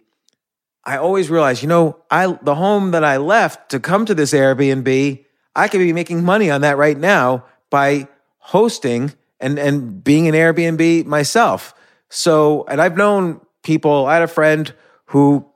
[0.84, 4.32] I always realize, you know, I the home that I left to come to this
[4.32, 8.08] Airbnb, I could be making money on that right now by
[8.38, 11.74] hosting and and being an Airbnb myself.
[12.08, 14.72] So, and I've known people, I had a friend
[15.06, 15.46] who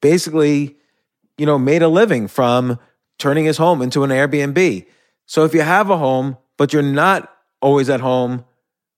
[0.00, 0.76] basically,
[1.36, 2.78] you know, made a living from
[3.18, 4.86] turning his home into an Airbnb.
[5.26, 8.44] So if you have a home, but you're not always at home,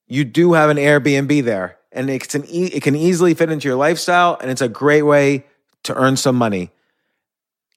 [0.07, 1.77] you do have an Airbnb there.
[1.91, 5.03] And it's an e- it can easily fit into your lifestyle and it's a great
[5.03, 5.45] way
[5.83, 6.71] to earn some money.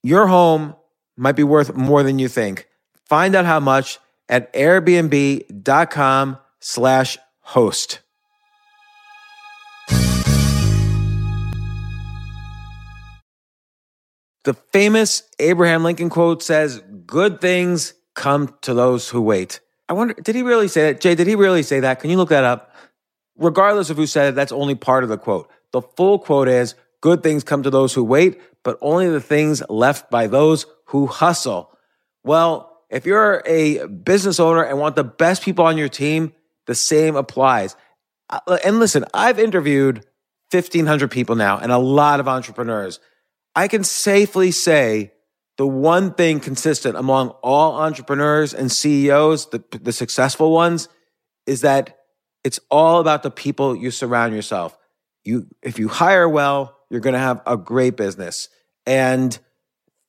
[0.03, 0.75] Your home
[1.17, 2.67] might be worth more than you think.
[3.11, 7.99] Find out how much at airbnb.com slash host.
[14.45, 19.59] The famous Abraham Lincoln quote says, Good things come to those who wait.
[19.89, 21.01] I wonder, did he really say that?
[21.01, 21.99] Jay, did he really say that?
[21.99, 22.73] Can you look that up?
[23.37, 25.51] Regardless of who said it, that's only part of the quote.
[25.73, 29.65] The full quote is, Good things come to those who wait, but only the things
[29.69, 31.77] left by those who hustle.
[32.23, 36.33] Well, if you're a business owner and want the best people on your team,
[36.67, 37.77] the same applies.
[38.29, 40.05] Uh, And listen, I've interviewed
[40.51, 42.99] 1,500 people now and a lot of entrepreneurs.
[43.55, 45.13] I can safely say
[45.57, 50.89] the one thing consistent among all entrepreneurs and CEOs, the, the successful ones,
[51.47, 51.99] is that
[52.43, 54.77] it's all about the people you surround yourself.
[55.25, 58.49] You, if you hire well, you're going to have a great business.
[58.87, 59.39] And,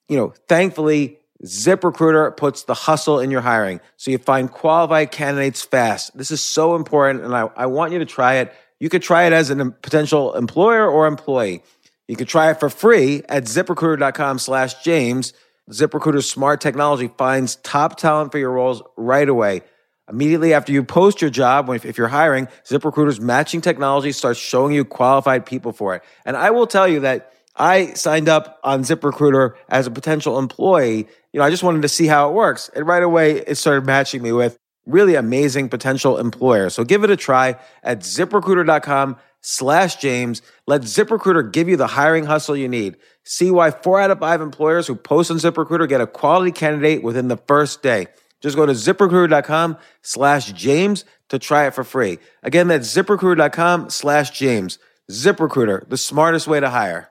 [0.07, 3.79] you know, thankfully, ZipRecruiter puts the hustle in your hiring.
[3.97, 6.15] So you find qualified candidates fast.
[6.15, 7.23] This is so important.
[7.23, 8.53] And I, I want you to try it.
[8.79, 11.63] You could try it as a potential employer or employee.
[12.07, 15.33] You could try it for free at ziprecruiter.com slash James.
[15.69, 19.61] ZipRecruiter's smart technology finds top talent for your roles right away.
[20.09, 24.83] Immediately after you post your job, if you're hiring, ZipRecruiter's matching technology starts showing you
[24.83, 26.03] qualified people for it.
[26.25, 31.07] And I will tell you that I signed up on ZipRecruiter as a potential employee.
[31.31, 32.71] You know, I just wanted to see how it works.
[32.75, 36.73] And right away, it started matching me with really amazing potential employers.
[36.73, 40.41] So give it a try at ziprecruiter.com slash James.
[40.65, 42.97] Let ZipRecruiter give you the hiring hustle you need.
[43.25, 47.03] See why four out of five employers who post on ZipRecruiter get a quality candidate
[47.03, 48.07] within the first day.
[48.39, 52.17] Just go to ziprecruiter.com slash James to try it for free.
[52.41, 54.79] Again, that's ziprecruiter.com slash James.
[55.11, 57.10] ZipRecruiter, the smartest way to hire.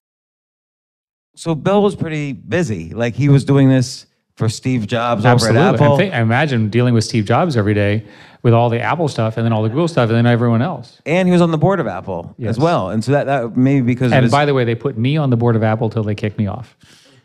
[1.41, 2.93] So Bill was pretty busy.
[2.93, 5.59] Like he was doing this for Steve Jobs Absolutely.
[5.59, 5.93] over at Apple.
[5.95, 8.05] I, think, I imagine dealing with Steve Jobs every day
[8.43, 11.01] with all the Apple stuff and then all the Google stuff and then everyone else.
[11.03, 12.51] and he was on the board of Apple Yes.
[12.51, 12.91] as well.
[12.91, 15.31] And so that, that maybe because And his, by the way, they put me on
[15.31, 16.77] the board of Apple till they kicked me off.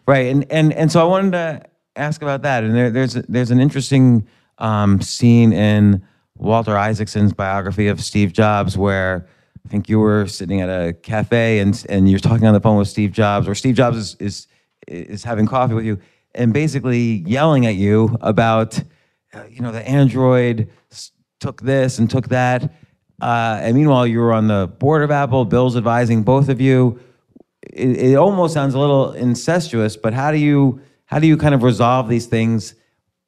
[0.07, 0.29] right.
[0.35, 1.62] And, and, and so I wanted to
[1.95, 2.64] ask about that.
[2.64, 6.03] And there, there's, there's an interesting um, scene in
[6.39, 9.29] Walter Isaacson's biography of Steve Jobs where
[9.67, 12.79] I think you were sitting at a cafe and, and you're talking on the phone
[12.79, 14.47] with Steve Jobs or Steve Jobs is, is,
[14.87, 15.99] is having coffee with you.
[16.37, 18.81] and basically yelling at you about,
[19.35, 20.69] uh, you know, the Android
[21.41, 22.75] took this and took that.
[23.21, 25.45] Uh, and meanwhile, you were on the board of Apple.
[25.45, 27.01] Bill's advising both of you.
[27.62, 31.57] It, it almost sounds a little incestuous, but how do you how do you kind
[31.57, 32.77] of resolve these things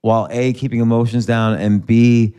[0.03, 2.37] while a keeping emotions down and b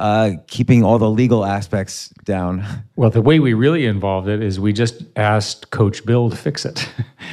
[0.00, 2.64] uh, keeping all the legal aspects down?
[2.96, 6.64] Well, the way we really involved it is we just asked Coach Bill to fix
[6.64, 6.88] it.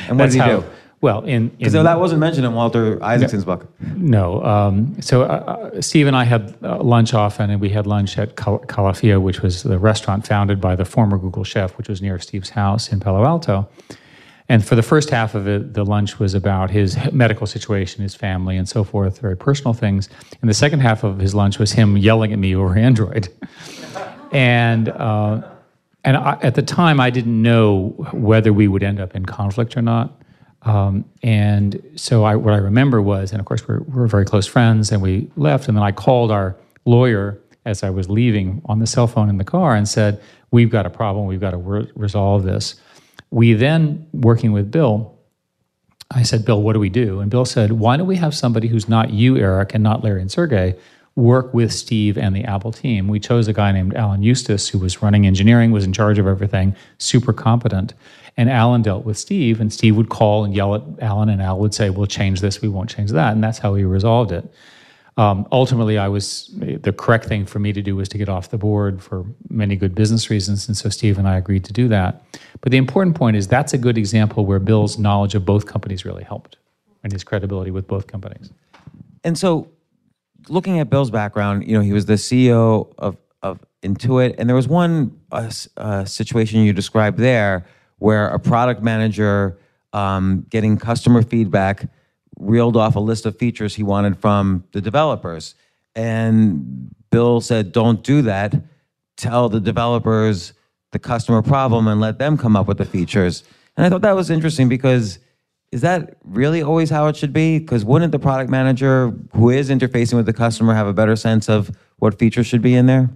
[0.08, 0.64] And what did he how- do?
[1.00, 3.68] Well, in, Because that wasn't mentioned in Walter Isaacson's book.
[3.96, 4.44] No.
[4.44, 8.18] Um, so uh, uh, Steve and I had uh, lunch often, and we had lunch
[8.18, 12.02] at Cal- Calafia, which was the restaurant founded by the former Google chef, which was
[12.02, 13.68] near Steve's house in Palo Alto.
[14.50, 18.16] And for the first half of it, the lunch was about his medical situation, his
[18.16, 20.08] family, and so forth, very personal things.
[20.42, 23.30] And the second half of his lunch was him yelling at me over Android.
[24.32, 25.42] and uh,
[26.04, 29.76] and I, at the time, I didn't know whether we would end up in conflict
[29.76, 30.22] or not.
[30.62, 34.48] Um, and so I, what I remember was, and of course we're, we're very close
[34.48, 35.68] friends, and we left.
[35.68, 39.38] And then I called our lawyer as I was leaving on the cell phone in
[39.38, 40.22] the car and said,
[40.52, 41.26] "We've got a problem.
[41.28, 42.76] We've got to re- resolve this."
[43.30, 45.18] We then, working with Bill,
[46.12, 47.20] I said, Bill, what do we do?
[47.20, 50.22] And Bill said, why don't we have somebody who's not you, Eric, and not Larry
[50.22, 50.76] and Sergey,
[51.16, 53.08] work with Steve and the Apple team?
[53.08, 56.28] We chose a guy named Alan Eustace, who was running engineering, was in charge of
[56.28, 57.94] everything, super competent.
[58.38, 61.60] And Alan dealt with Steve, and Steve would call and yell at Alan, and Al
[61.60, 63.34] would say, We'll change this, we won't change that.
[63.34, 64.50] And that's how we resolved it.
[65.18, 68.50] Um, ultimately, I was the correct thing for me to do was to get off
[68.50, 71.88] the board for many good business reasons, and so Steve and I agreed to do
[71.88, 72.24] that.
[72.62, 76.06] But the important point is that's a good example where Bill's knowledge of both companies
[76.06, 76.58] really helped,
[77.04, 78.52] and his credibility with both companies.
[79.24, 79.72] And so,
[80.50, 84.56] looking at Bill's background, you know, he was the CEO of, of Intuit, and there
[84.56, 87.66] was one uh, uh, situation you described there
[87.98, 89.58] where a product manager
[89.94, 91.88] um, getting customer feedback
[92.40, 95.56] reeled off a list of features he wanted from the developers.
[95.96, 98.56] And Bill said, Don't do that.
[99.16, 100.54] Tell the developers
[100.92, 103.44] the customer problem and let them come up with the features.
[103.76, 105.20] And I thought that was interesting because
[105.72, 107.60] is that really always how it should be?
[107.60, 111.50] Because wouldn't the product manager who is interfacing with the customer have a better sense
[111.50, 113.10] of what features should be in there?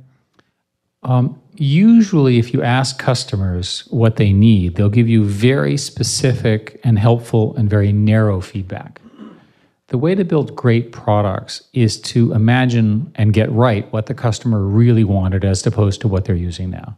[1.04, 7.00] Um, usually, if you ask customers what they need, they'll give you very specific and
[7.00, 9.00] helpful and very narrow feedback.
[9.92, 14.62] The way to build great products is to imagine and get right what the customer
[14.62, 16.98] really wanted as opposed to what they're using now.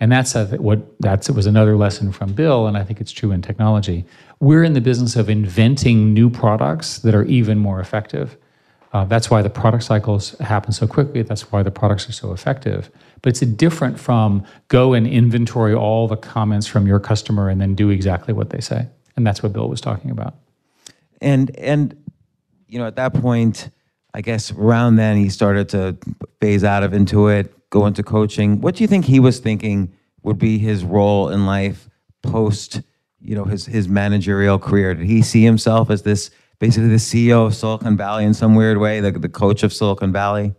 [0.00, 3.32] And that's a, what that's was another lesson from Bill, and I think it's true
[3.32, 4.06] in technology.
[4.40, 8.38] We're in the business of inventing new products that are even more effective.
[8.94, 11.20] Uh, that's why the product cycles happen so quickly.
[11.20, 12.90] That's why the products are so effective.
[13.20, 17.74] But it's different from go and inventory all the comments from your customer and then
[17.74, 18.88] do exactly what they say.
[19.16, 20.36] And that's what Bill was talking about.
[21.20, 22.01] And and
[22.72, 23.68] you know, at that point,
[24.14, 25.98] I guess around then he started to
[26.40, 28.62] phase out of Intuit, go into coaching.
[28.62, 29.92] What do you think he was thinking
[30.22, 31.90] would be his role in life
[32.22, 32.80] post,
[33.20, 34.94] you know, his his managerial career?
[34.94, 38.78] Did he see himself as this basically the CEO of Silicon Valley in some weird
[38.78, 40.54] way, the, the coach of Silicon Valley?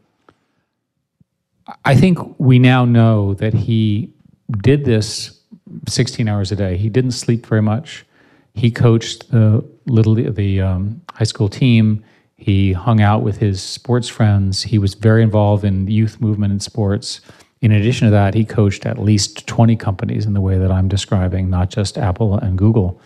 [1.84, 4.14] I think we now know that he
[4.61, 5.39] did this
[5.88, 6.78] 16 hours a day.
[6.78, 8.05] He didn't sleep very much.
[8.53, 12.03] He coached the little the um, high school team.
[12.36, 14.63] He hung out with his sports friends.
[14.63, 17.21] He was very involved in youth movement and sports.
[17.61, 20.89] In addition to that, he coached at least 20 companies in the way that I'm
[20.89, 22.99] describing, not just Apple and Google.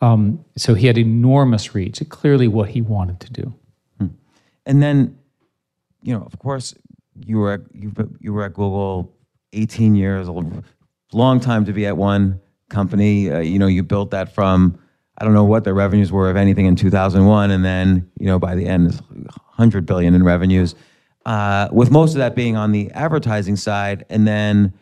[0.00, 2.02] Um, so he had enormous reach.
[2.08, 3.54] Clearly, what he wanted to do.
[4.68, 5.18] And then,
[6.02, 6.74] you know, of course,
[7.26, 9.16] you were at, you you were at Google
[9.54, 10.44] 18 years, a
[11.12, 13.30] long time to be at one company.
[13.30, 14.78] Uh, you know, you built that from
[15.18, 18.38] I don't know what the revenues were of anything in 2001, and then you know
[18.38, 20.74] by the end, it's 100 billion in revenues.
[21.26, 24.72] Uh, with most of that being on the advertising side, and then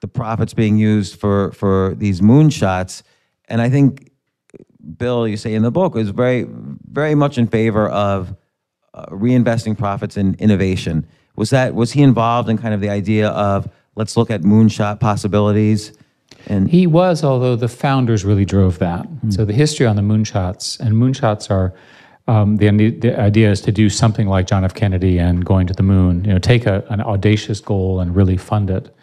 [0.00, 3.02] the profits being used for for these moonshots.
[3.48, 4.10] And I think
[4.96, 6.46] Bill, you say in the book, is very
[6.90, 8.34] very much in favor of
[8.94, 11.06] uh, reinvesting profits in innovation.
[11.36, 15.00] Was that was he involved in kind of the idea of let's look at moonshot
[15.00, 15.92] possibilities?
[16.46, 19.06] And He was, although the founders really drove that.
[19.30, 21.72] So the history on the moonshots, and moonshots are
[22.28, 24.74] um, the, the idea is to do something like John F.
[24.74, 26.24] Kennedy and going to the moon.
[26.24, 28.94] You know, take a, an audacious goal and really fund it.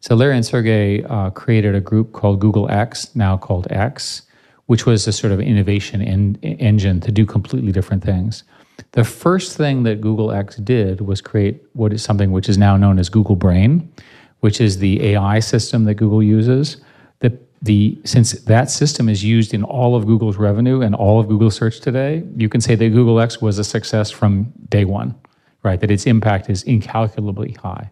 [0.00, 4.22] So Larry and Sergey uh, created a group called Google X, now called X,
[4.66, 8.44] which was a sort of innovation en- engine to do completely different things.
[8.92, 12.76] The first thing that Google X did was create what is something which is now
[12.76, 13.92] known as Google Brain,
[14.40, 16.78] which is the AI system that Google uses
[17.20, 17.32] that
[17.62, 21.50] the since that system is used in all of Google's revenue and all of Google
[21.50, 25.14] search today, you can say that Google X was a success from day one,
[25.62, 25.78] right?
[25.80, 27.90] That its impact is incalculably high.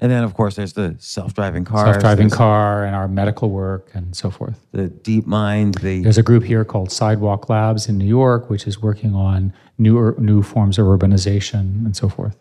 [0.00, 1.86] And then, of course, there's the self-driving cars.
[1.94, 4.64] Self-driving car and our medical work and so forth.
[4.70, 5.80] The DeepMind.
[5.80, 9.52] The There's a group here called Sidewalk Labs in New York, which is working on
[9.76, 12.36] new new forms of urbanization and so forth.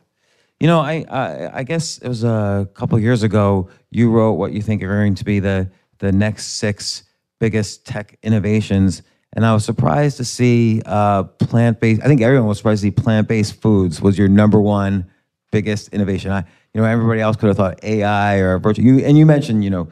[0.59, 3.69] You know, I, I I guess it was a couple years ago.
[3.91, 7.03] You wrote what you think are going to be the the next six
[7.39, 9.03] biggest tech innovations,
[9.33, 12.01] and I was surprised to see uh, plant based.
[12.01, 15.05] I think everyone was surprised to see plant based foods was your number one
[15.51, 16.31] biggest innovation.
[16.31, 16.39] I,
[16.73, 18.85] you know, everybody else could have thought AI or virtual.
[18.85, 19.89] You and you mentioned, you know,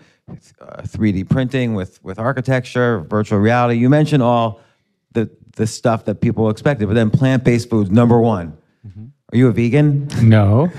[0.59, 3.80] uh, 3D printing with with architecture, virtual reality.
[3.80, 4.61] You mentioned all
[5.11, 8.57] the the stuff that people expected, but then plant based foods number one.
[9.34, 10.07] Are you a vegan?
[10.21, 10.71] No,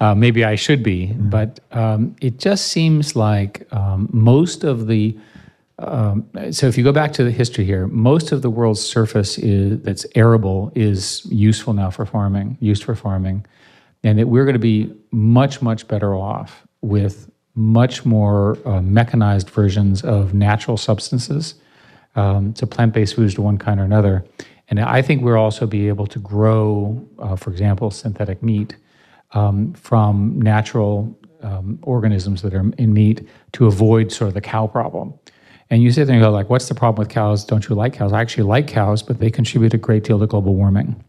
[0.00, 5.16] uh, maybe I should be, but um, it just seems like um, most of the.
[5.78, 9.38] Um, so if you go back to the history here, most of the world's surface
[9.38, 13.46] is, that's arable is useful now for farming, used for farming,
[14.02, 19.48] and that we're going to be much much better off with much more uh, mechanized
[19.48, 21.54] versions of natural substances,
[22.16, 24.24] um, so plant-based foods to one kind or another.
[24.68, 28.76] And I think we'll also be able to grow, uh, for example, synthetic meat
[29.32, 34.66] um, from natural um, organisms that are in meat to avoid sort of the cow
[34.66, 35.14] problem.
[35.70, 37.44] And you sit there and go, like, what's the problem with cows?
[37.44, 38.12] Don't you like cows?
[38.12, 41.02] I actually like cows, but they contribute a great deal to global warming.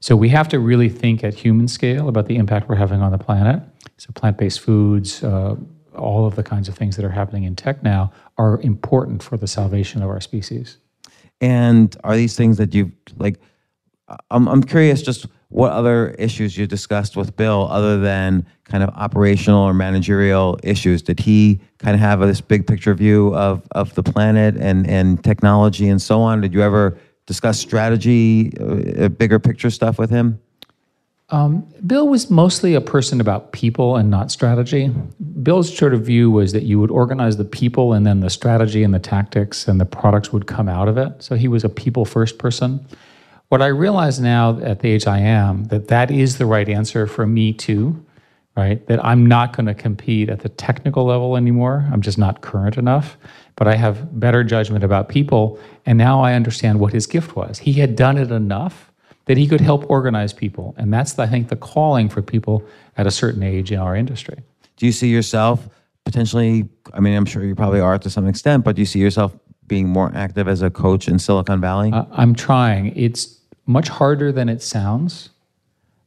[0.00, 3.10] So we have to really think at human scale about the impact we're having on
[3.10, 3.62] the planet.
[3.96, 5.56] So plant-based foods, uh,
[5.96, 9.36] all of the kinds of things that are happening in tech now are important for
[9.36, 10.78] the salvation of our species.
[11.40, 13.40] And are these things that you've like?
[14.30, 18.90] I'm I'm curious, just what other issues you discussed with Bill, other than kind of
[18.90, 21.02] operational or managerial issues.
[21.02, 25.22] Did he kind of have this big picture view of of the planet and and
[25.22, 26.40] technology and so on?
[26.40, 30.40] Did you ever discuss strategy, uh, bigger picture stuff with him?
[31.30, 34.92] Um, Bill was mostly a person about people and not strategy.
[35.42, 38.82] Bill's sort of view was that you would organize the people and then the strategy
[38.82, 41.22] and the tactics and the products would come out of it.
[41.22, 42.86] So he was a people first person.
[43.48, 47.06] What I realize now at the age I am that that is the right answer
[47.06, 48.04] for me too,
[48.56, 48.86] right?
[48.86, 51.88] That I'm not going to compete at the technical level anymore.
[51.90, 53.16] I'm just not current enough,
[53.56, 55.58] but I have better judgment about people.
[55.86, 57.60] And now I understand what his gift was.
[57.60, 58.90] He had done it enough
[59.26, 60.74] that he could help organize people.
[60.76, 62.64] And that's, I think, the calling for people
[62.96, 64.42] at a certain age in our industry.
[64.76, 65.68] Do you see yourself
[66.04, 66.68] potentially?
[66.92, 69.34] I mean, I'm sure you probably are to some extent, but do you see yourself
[69.66, 71.90] being more active as a coach in Silicon Valley?
[71.92, 72.94] Uh, I'm trying.
[72.96, 75.30] It's much harder than it sounds.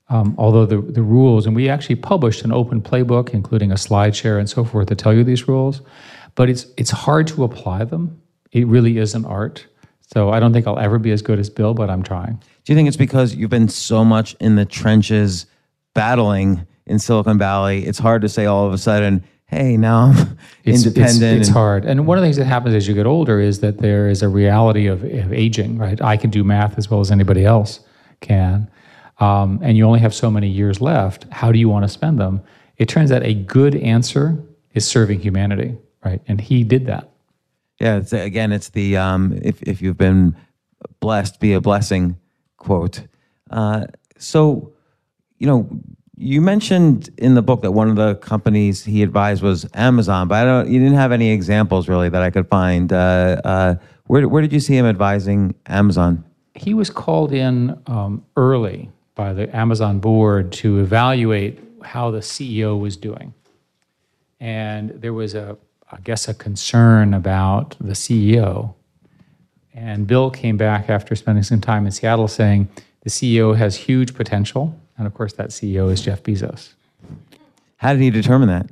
[0.10, 4.16] Um, although the, the rules, and we actually published an open playbook, including a slide
[4.16, 5.82] share and so forth, to tell you these rules,
[6.36, 8.22] but it's it's hard to apply them.
[8.54, 9.66] It really is an art.
[10.14, 12.42] So I don't think I'll ever be as good as Bill, but I'm trying.
[12.68, 15.46] Do you think it's because you've been so much in the trenches
[15.96, 17.86] battling in Silicon Valley?
[17.86, 21.24] It's hard to say all of a sudden, hey, now I'm It's, independent.
[21.24, 21.86] It's, it's and- hard.
[21.86, 24.22] And one of the things that happens as you get older is that there is
[24.22, 26.02] a reality of, of aging, right?
[26.02, 27.80] I can do math as well as anybody else
[28.20, 28.70] can.
[29.20, 31.26] Um, and you only have so many years left.
[31.32, 32.42] How do you want to spend them?
[32.76, 34.44] It turns out a good answer
[34.74, 36.22] is serving humanity, right?
[36.28, 37.10] And he did that.
[37.80, 40.36] Yeah, it's, again, it's the um, if if you've been
[41.00, 42.18] blessed, be a blessing
[42.68, 43.08] quote.
[43.50, 43.86] Uh,
[44.18, 44.74] so,
[45.40, 45.70] you know,
[46.18, 50.36] you mentioned in the book that one of the companies he advised was Amazon, but
[50.36, 50.70] I don't.
[50.70, 52.92] You didn't have any examples really that I could find.
[52.92, 53.76] Uh, uh,
[54.08, 56.26] where where did you see him advising Amazon?
[56.56, 62.80] He was called in um, early by the Amazon board to evaluate how the CEO
[62.80, 63.34] was doing.
[64.40, 65.58] And there was a,
[65.92, 68.74] I guess, a concern about the CEO.
[69.78, 72.68] And Bill came back after spending some time in Seattle saying
[73.02, 74.76] the CEO has huge potential.
[74.98, 76.74] And of course, that CEO is Jeff Bezos.
[77.78, 78.68] How did he determine that?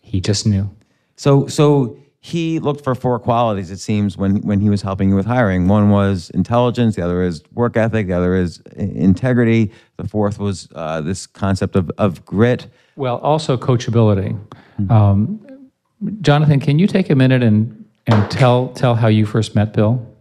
[0.00, 0.70] He just knew.
[1.16, 3.72] So so he looked for four qualities.
[3.72, 5.66] It seems when when he was helping you with hiring.
[5.66, 6.94] One was intelligence.
[6.94, 8.06] The other is work ethic.
[8.06, 9.72] The other is integrity.
[9.96, 12.68] The fourth was uh, this concept of of grit.
[12.94, 14.38] Well, also coachability.
[14.88, 15.44] Um,
[16.20, 20.13] Jonathan, can you take a minute and, and tell, tell how you first met Bill?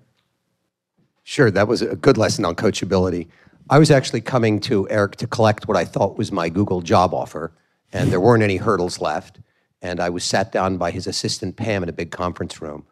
[1.23, 3.27] Sure, that was a good lesson on coachability.
[3.69, 7.13] I was actually coming to Eric to collect what I thought was my Google job
[7.13, 7.53] offer,
[7.93, 9.39] and there weren't any hurdles left.
[9.81, 12.85] And I was sat down by his assistant Pam in a big conference room,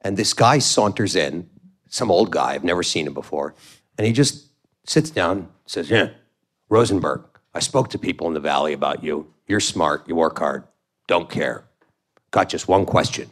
[0.00, 1.48] and this guy saunters in,
[1.88, 3.54] some old guy I've never seen him before,
[3.96, 4.48] and he just
[4.86, 6.10] sits down, says, "Yeah,
[6.68, 7.24] Rosenberg,
[7.54, 9.32] I spoke to people in the valley about you.
[9.46, 10.64] You're smart, you work hard,
[11.06, 11.64] don't care.
[12.30, 13.30] Got just one question.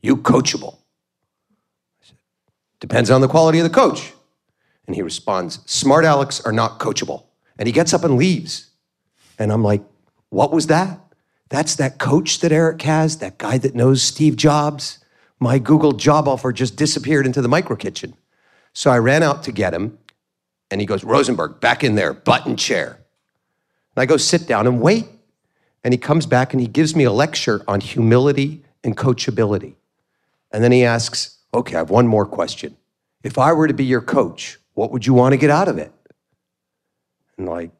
[0.00, 0.78] You coachable?
[2.82, 4.12] Depends on the quality of the coach.
[4.88, 7.26] And he responds, Smart Alex are not coachable.
[7.56, 8.70] And he gets up and leaves.
[9.38, 9.84] And I'm like,
[10.30, 10.98] What was that?
[11.48, 14.98] That's that coach that Eric has, that guy that knows Steve Jobs.
[15.38, 18.14] My Google job offer just disappeared into the micro kitchen.
[18.72, 19.96] So I ran out to get him,
[20.68, 22.98] and he goes, Rosenberg, back in there, button chair.
[23.94, 25.06] And I go sit down and wait.
[25.84, 29.74] And he comes back and he gives me a lecture on humility and coachability.
[30.50, 32.76] And then he asks, Okay, I have one more question.
[33.22, 35.78] If I were to be your coach, what would you want to get out of
[35.78, 35.92] it?
[37.36, 37.70] And like,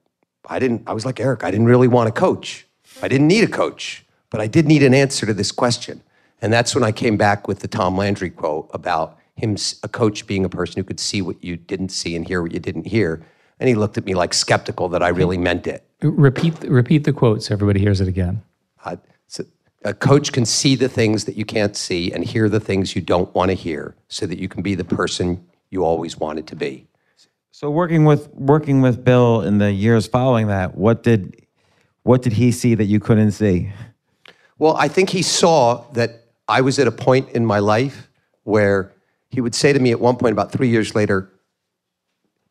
[0.49, 2.66] I didn't, I was like, Eric, I didn't really want a coach.
[3.01, 6.03] I didn't need a coach, but I did need an answer to this question.
[6.41, 10.27] And that's when I came back with the Tom Landry quote about him, a coach
[10.27, 12.87] being a person who could see what you didn't see and hear what you didn't
[12.87, 13.25] hear.
[13.61, 15.85] And he looked at me like skeptical that I really meant it.
[16.03, 18.43] Repeat, repeat the quote so everybody hears it again.
[18.85, 18.99] So
[19.85, 23.03] a coach can see the things that you can't see and hear the things you
[23.03, 26.57] don't want to hear so that you can be the person you always wanted to
[26.57, 26.87] be.
[27.51, 31.47] So working with working with Bill in the years following that, what did
[32.03, 33.72] what did he see that you couldn't see?
[34.59, 38.09] Well, I think he saw that I was at a point in my life
[38.45, 38.93] where
[39.30, 41.30] he would say to me at one point about 3 years later,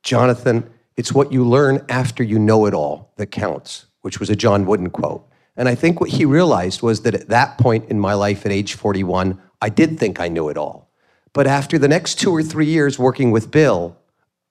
[0.03, 4.35] Jonathan, it's what you learn after you know it all that counts, which was a
[4.35, 5.27] John Wooden quote.
[5.55, 8.51] And I think what he realized was that at that point in my life at
[8.51, 10.89] age 41, I did think I knew it all.
[11.33, 13.97] But after the next two or three years working with Bill,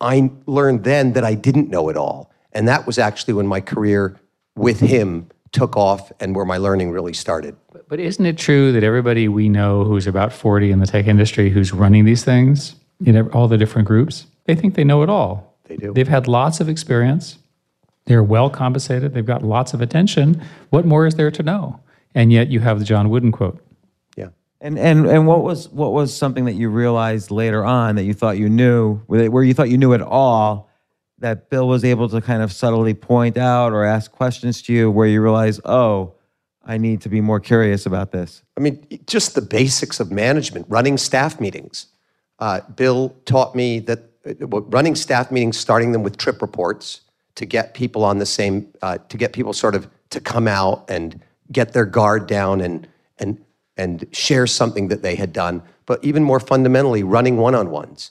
[0.00, 2.30] I learned then that I didn't know it all.
[2.52, 4.18] And that was actually when my career
[4.56, 7.56] with him took off and where my learning really started.
[7.72, 11.06] But, but isn't it true that everybody we know who's about 40 in the tech
[11.06, 12.76] industry who's running these things,
[13.12, 15.58] know, all the different groups, they think they know it all.
[15.64, 15.92] They do.
[15.92, 17.38] They've had lots of experience.
[18.06, 19.14] They're well compensated.
[19.14, 20.42] They've got lots of attention.
[20.70, 21.80] What more is there to know?
[22.14, 23.62] And yet you have the John Wooden quote.
[24.16, 24.30] Yeah.
[24.60, 28.14] And and and what was what was something that you realized later on that you
[28.14, 30.68] thought you knew, where where you thought you knew it all,
[31.18, 34.90] that Bill was able to kind of subtly point out or ask questions to you,
[34.90, 36.14] where you realize, oh,
[36.64, 38.42] I need to be more curious about this.
[38.56, 41.86] I mean, just the basics of management, running staff meetings.
[42.38, 47.02] Uh, Bill taught me that uh, running staff meetings, starting them with trip reports
[47.40, 50.84] to get people on the same, uh, to get people sort of to come out
[50.90, 52.86] and get their guard down and
[53.18, 53.42] and
[53.78, 55.62] and share something that they had done.
[55.86, 58.10] But even more fundamentally, running one-on-ones.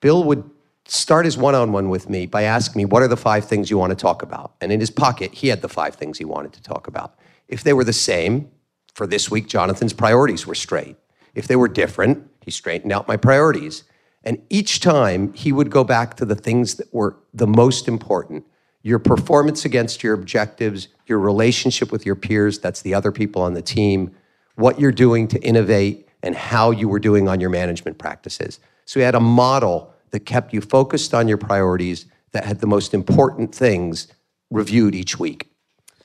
[0.00, 0.48] Bill would
[0.86, 3.90] start his one-on-one with me by asking me, "What are the five things you want
[3.90, 6.62] to talk about?" And in his pocket, he had the five things he wanted to
[6.62, 7.16] talk about.
[7.48, 8.48] If they were the same,
[8.94, 10.96] for this week, Jonathan's priorities were straight.
[11.34, 13.82] If they were different, he straightened out my priorities.
[14.22, 18.44] And each time he would go back to the things that were the most important
[18.82, 23.54] your performance against your objectives, your relationship with your peers, that's the other people on
[23.54, 24.14] the team,
[24.56, 28.60] what you're doing to innovate, and how you were doing on your management practices.
[28.84, 32.66] So he had a model that kept you focused on your priorities, that had the
[32.66, 34.08] most important things
[34.50, 35.50] reviewed each week.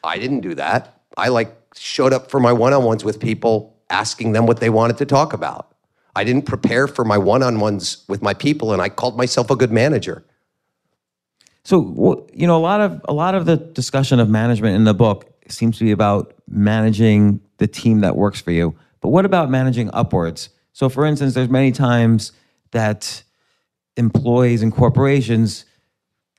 [0.04, 1.02] I didn't do that.
[1.18, 5.06] I like showed up for my one-on-ones with people asking them what they wanted to
[5.06, 5.74] talk about.
[6.16, 9.72] I didn't prepare for my one-on-ones with my people and I called myself a good
[9.72, 10.26] manager.
[11.68, 14.93] So you know, a lot of a lot of the discussion of management in the
[14.93, 18.74] book seems to be about managing the team that works for you.
[19.01, 20.47] But what about managing upwards?
[20.72, 22.32] So, for instance, there's many times
[22.72, 23.22] that
[23.97, 25.65] employees and corporations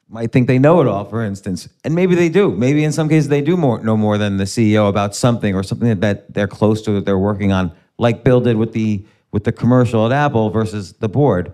[0.09, 2.51] might think they know it all, for instance, and maybe they do.
[2.51, 5.63] Maybe in some cases they do more know more than the CEO about something or
[5.63, 9.45] something that they're close to that they're working on, like Bill did with the with
[9.45, 11.53] the commercial at Apple versus the board.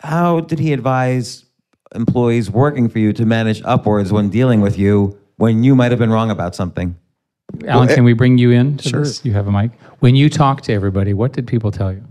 [0.00, 1.43] How did he advise
[1.94, 5.98] employees working for you to manage upwards when dealing with you when you might have
[5.98, 6.96] been wrong about something?
[7.66, 8.76] Alan, Well, can we bring you in?
[8.78, 9.00] To sure.
[9.00, 9.24] This?
[9.24, 9.72] You have a mic.
[10.00, 12.04] When you talk to everybody, what did people tell you?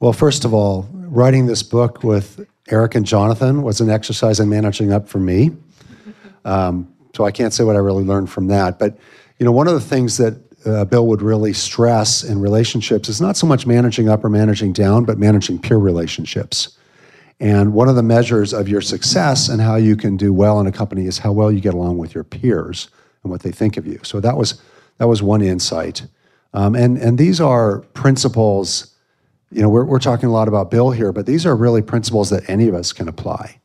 [0.00, 4.48] Well, first of all, writing this book with Eric and Jonathan was an exercise in
[4.48, 5.50] managing up for me.
[6.44, 8.78] Um, so I can't say what I really learned from that.
[8.78, 8.96] But
[9.38, 13.20] you know, one of the things that uh, Bill would really stress in relationships is
[13.20, 16.76] not so much managing up or managing down, but managing peer relationships.
[17.40, 20.66] And one of the measures of your success and how you can do well in
[20.66, 22.88] a company is how well you get along with your peers
[23.22, 24.00] and what they think of you.
[24.02, 24.60] So that was
[24.98, 26.06] that was one insight.
[26.54, 28.94] Um, and and these are principles.
[29.50, 32.30] You know, we're we're talking a lot about Bill here, but these are really principles
[32.30, 33.58] that any of us can apply.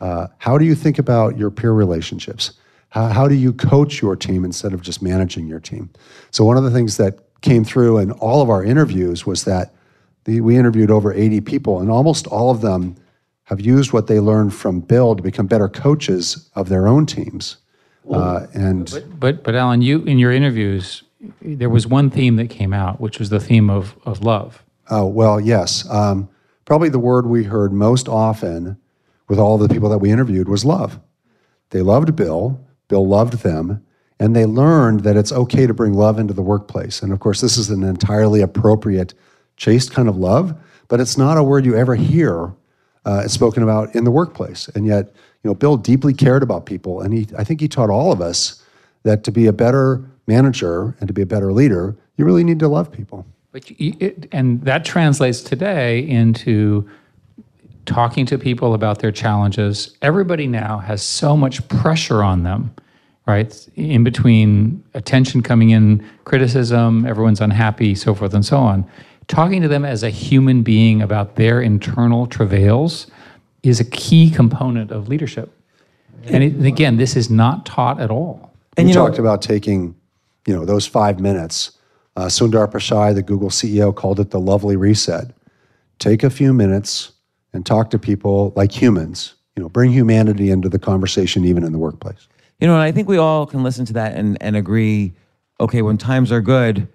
[0.00, 2.52] Uh, how do you think about your peer relationships?
[2.90, 5.90] How, how do you coach your team instead of just managing your team?
[6.30, 9.74] So one of the things that came through in all of our interviews was that
[10.24, 12.96] the, we interviewed over 80 people, and almost all of them
[13.46, 17.56] have used what they learned from Bill to become better coaches of their own teams.
[18.10, 21.02] Uh, and But but Alan, you in your interviews,
[21.40, 24.62] there was one theme that came out, which was the theme of of love.
[24.90, 25.88] Oh, well, yes.
[25.90, 26.28] Um,
[26.64, 28.76] probably the word we heard most often
[29.28, 31.00] with all the people that we interviewed was love.
[31.70, 33.84] They loved Bill, Bill loved them,
[34.20, 37.02] and they learned that it's okay to bring love into the workplace.
[37.02, 39.14] And of course, this is an entirely appropriate,
[39.56, 42.54] chaste kind of love, but it's not a word you ever hear
[43.06, 44.68] uh, spoken about in the workplace.
[44.74, 45.06] And yet,
[45.42, 48.20] you know, Bill deeply cared about people, and he, I think he taught all of
[48.20, 48.62] us
[49.04, 52.58] that to be a better manager and to be a better leader, you really need
[52.58, 53.24] to love people.
[53.52, 56.88] But you, it, and that translates today into
[57.86, 59.96] talking to people about their challenges.
[60.02, 62.74] Everybody now has so much pressure on them,
[63.26, 63.68] right?
[63.76, 68.84] In between attention coming in, criticism, everyone's unhappy, so forth and so on.
[69.28, 73.08] Talking to them as a human being about their internal travails
[73.62, 75.52] is a key component of leadership.
[76.24, 78.52] And, it, and again, this is not taught at all.
[78.76, 79.94] And you talked about taking,
[80.46, 81.72] you know, those five minutes.
[82.16, 85.32] Uh, Sundar Pichai, the Google CEO, called it the lovely reset.
[85.98, 87.12] Take a few minutes
[87.52, 89.34] and talk to people like humans.
[89.56, 92.28] You know, bring humanity into the conversation, even in the workplace.
[92.60, 95.14] You know, and I think we all can listen to that and, and agree.
[95.60, 96.88] Okay, when times are good,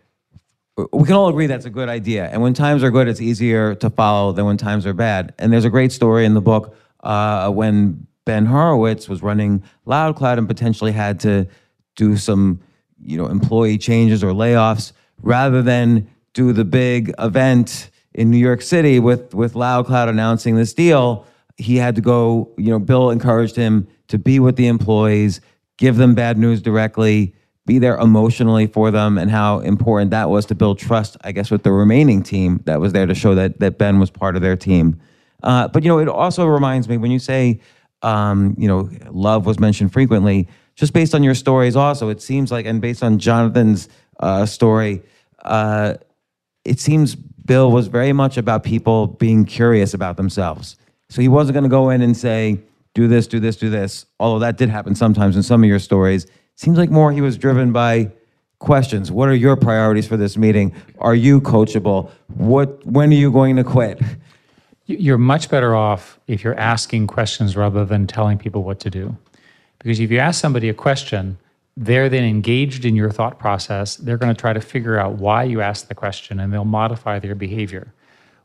[0.78, 2.28] we can all agree that's a good idea.
[2.30, 5.34] And when times are good, it's easier to follow than when times are bad.
[5.38, 10.38] And there's a great story in the book uh, when Ben Horowitz was running LoudCloud
[10.38, 11.48] and potentially had to
[11.96, 12.62] do some,
[13.04, 18.62] you know, employee changes or layoffs rather than do the big event in New York
[18.62, 21.26] City with with LoudCloud announcing this deal.
[21.58, 22.54] He had to go.
[22.58, 25.42] You know, Bill encouraged him to be with the employees,
[25.78, 27.36] give them bad news directly,
[27.72, 31.18] be there emotionally for them, and how important that was to build trust.
[31.22, 34.10] I guess with the remaining team that was there to show that that Ben was
[34.10, 35.00] part of their team.
[35.44, 37.60] Uh, but you know, it also reminds me when you say,
[38.02, 42.52] um, you know, love was mentioned frequently just based on your stories also it seems
[42.52, 45.02] like and based on jonathan's uh, story
[45.44, 45.96] uh,
[46.66, 50.78] it seems bill was very much about people being curious about themselves
[51.10, 52.60] so he wasn't going to go in and say
[52.94, 55.80] do this do this do this although that did happen sometimes in some of your
[55.80, 56.28] stories
[56.62, 58.12] seems like more he was driven by
[58.60, 63.32] questions what are your priorities for this meeting are you coachable what when are you
[63.32, 64.00] going to quit
[64.86, 69.18] you're much better off if you're asking questions rather than telling people what to do
[69.84, 71.38] because if you ask somebody a question,
[71.76, 73.96] they're then engaged in your thought process.
[73.96, 77.20] They're going to try to figure out why you asked the question and they'll modify
[77.20, 77.94] their behavior.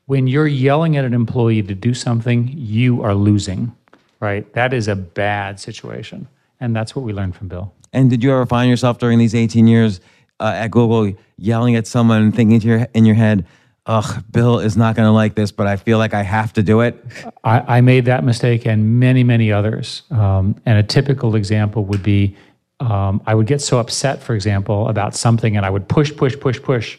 [0.07, 3.77] When you're yelling at an employee to do something, you are losing,
[4.21, 4.51] right?
[4.55, 6.29] That is a bad situation.
[6.61, 7.75] And that's what we learned from Bill.
[7.93, 10.01] And did you ever find yourself during these 18 years
[10.41, 13.47] uh, at Google yelling at someone thinking to your, in your head,
[13.87, 16.63] ugh, Bill is not going to like this, but I feel like I have to
[16.63, 17.03] do it?
[17.45, 20.03] I, I made that mistake and many, many others.
[20.11, 22.37] Um, and a typical example would be
[22.81, 26.39] um, I would get so upset, for example, about something, and I would push, push,
[26.39, 26.99] push, push.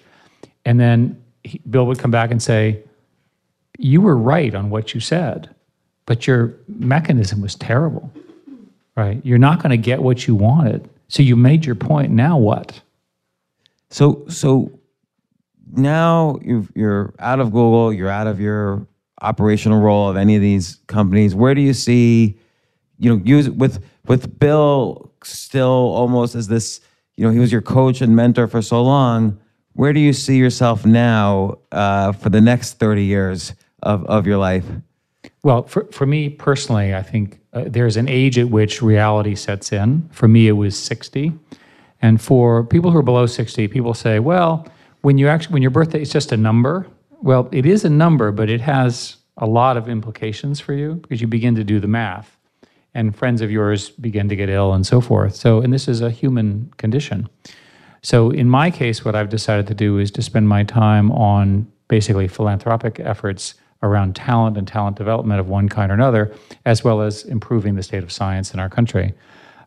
[0.65, 2.81] And then he, Bill would come back and say,
[3.77, 5.53] You were right on what you said,
[6.05, 8.11] but your mechanism was terrible,
[8.97, 9.21] right?
[9.23, 10.89] You're not going to get what you wanted.
[11.07, 12.11] So you made your point.
[12.11, 12.81] Now what?
[13.89, 14.77] So, so
[15.71, 18.85] now you are out of Google, you're out of your
[19.21, 21.33] operational role of any of these companies.
[21.33, 22.37] Where do you see,
[22.99, 26.81] you know, use with with Bill still almost as this,
[27.15, 29.39] you know, he was your coach and mentor for so long.
[29.73, 34.37] Where do you see yourself now uh, for the next thirty years of of your
[34.37, 34.65] life?
[35.43, 39.71] Well, for, for me personally, I think uh, there's an age at which reality sets
[39.71, 40.09] in.
[40.11, 41.31] For me, it was 60.
[42.01, 44.67] And for people who are below 60, people say, well,
[45.01, 46.87] when you actually when your birthday is just a number,
[47.21, 51.21] well, it is a number, but it has a lot of implications for you because
[51.21, 52.37] you begin to do the math,
[52.93, 55.35] and friends of yours begin to get ill and so forth.
[55.35, 57.29] So, and this is a human condition.
[58.01, 61.71] So, in my case, what I've decided to do is to spend my time on
[61.87, 66.33] basically philanthropic efforts around talent and talent development of one kind or another,
[66.65, 69.13] as well as improving the state of science in our country.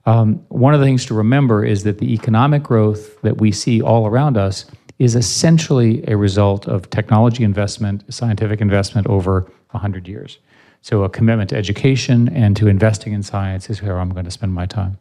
[0.06, 3.82] Um, one of the things to remember is that the economic growth that we see
[3.82, 4.66] all around us
[4.98, 10.38] is essentially a result of technology investment, scientific investment over 100 years.
[10.82, 14.30] So, a commitment to education and to investing in science is where I'm going to
[14.30, 14.98] spend my time.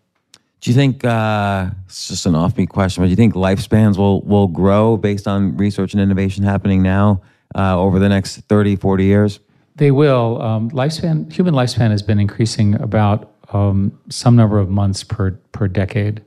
[0.62, 4.22] Do you think uh, it's just an offbeat question, but do you think lifespans will
[4.22, 7.22] will grow based on research and innovation happening now
[7.56, 9.40] uh, over the next 30, 40 years?
[9.76, 10.42] They will.
[10.42, 15.68] Um, lifespan, human lifespan has been increasing about um, some number of months per per
[15.68, 16.24] decade.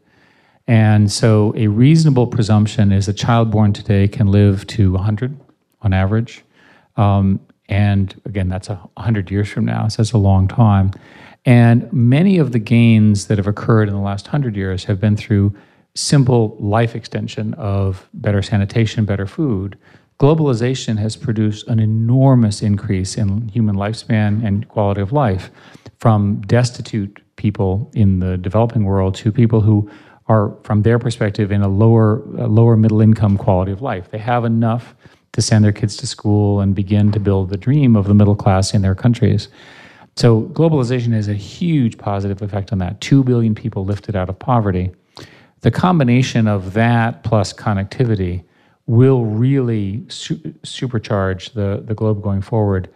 [0.67, 5.39] And so a reasonable presumption is a child born today can live to 100
[5.83, 6.45] on average.
[6.97, 10.93] Um, and again, that's a 100 years from now, so that's a long time.
[11.45, 15.17] And many of the gains that have occurred in the last 100 years have been
[15.17, 15.55] through
[15.95, 19.77] simple life extension of better sanitation, better food,
[20.23, 25.51] globalization has produced an enormous increase in human lifespan and quality of life
[25.99, 29.91] from destitute people in the developing world to people who
[30.29, 34.13] are, from their perspective, in a lower, a lower middle income quality of life.
[34.13, 34.95] They have enough
[35.33, 38.37] to send their kids to school and begin to build the dream of the middle
[38.37, 39.49] class in their countries.
[40.15, 43.01] So, globalization has a huge positive effect on that.
[43.01, 44.93] Two billion people lifted out of poverty.
[45.63, 48.45] The combination of that plus connectivity
[48.87, 52.89] will really su- supercharge the, the globe going forward.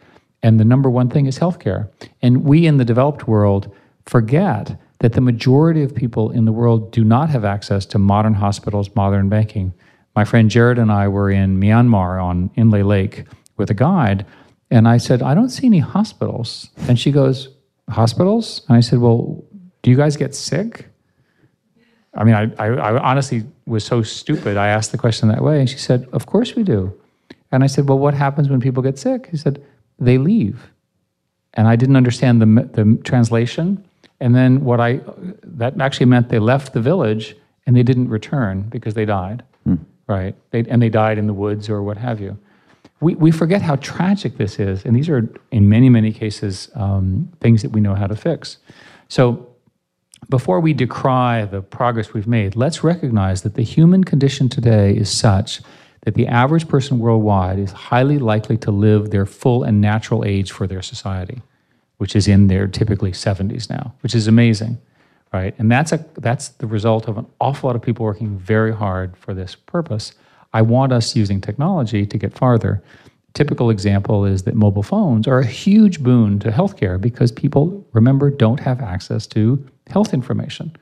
[0.42, 1.88] And the number one thing is healthcare.
[2.22, 3.74] And we in the developed world
[4.04, 8.34] forget that the majority of people in the world do not have access to modern
[8.34, 9.72] hospitals, modern banking.
[10.14, 13.24] My friend Jared and I were in Myanmar on Inle Lake
[13.56, 14.24] with a guide,
[14.70, 16.70] and I said, I don't see any hospitals.
[16.88, 17.48] And she goes,
[17.88, 18.62] Hospitals?
[18.68, 19.44] And I said, Well,
[19.82, 20.86] do you guys get sick?
[22.16, 24.56] I mean, I, I, I, honestly was so stupid.
[24.56, 25.60] I asked the question that way.
[25.60, 26.98] And she said, Of course we do.
[27.52, 29.28] And I said, Well, what happens when people get sick?
[29.30, 29.62] He said,
[29.98, 30.70] They leave.
[31.54, 33.84] And I didn't understand the, the translation.
[34.20, 35.00] And then what I,
[35.42, 37.36] that actually meant they left the village
[37.66, 39.76] and they didn't return because they died, hmm.
[40.06, 40.34] right?
[40.50, 42.38] They, and they died in the woods or what have you.
[43.00, 44.84] We, we forget how tragic this is.
[44.86, 48.56] And these are, in many, many cases, um, things that we know how to fix.
[49.08, 49.46] So
[50.28, 55.10] before we decry the progress we've made, let's recognize that the human condition today is
[55.10, 55.60] such
[56.02, 60.52] that the average person worldwide is highly likely to live their full and natural age
[60.52, 61.42] for their society,
[61.98, 64.78] which is in their typically 70s now, which is amazing,
[65.32, 65.54] right?
[65.58, 69.16] And that's, a, that's the result of an awful lot of people working very hard
[69.16, 70.12] for this purpose.
[70.52, 72.82] I want us using technology to get farther
[73.36, 78.30] typical example is that mobile phones are a huge boon to healthcare because people, remember,
[78.30, 80.74] don't have access to health information.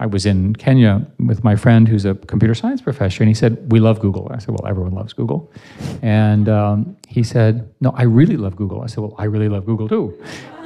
[0.00, 3.72] I was in Kenya with my friend who's a computer science professor, and he said,
[3.72, 4.30] We love Google.
[4.30, 5.52] I said, Well, everyone loves Google.
[6.00, 8.80] And um, he said, No, I really love Google.
[8.80, 10.16] I said, Well, I really love Google too.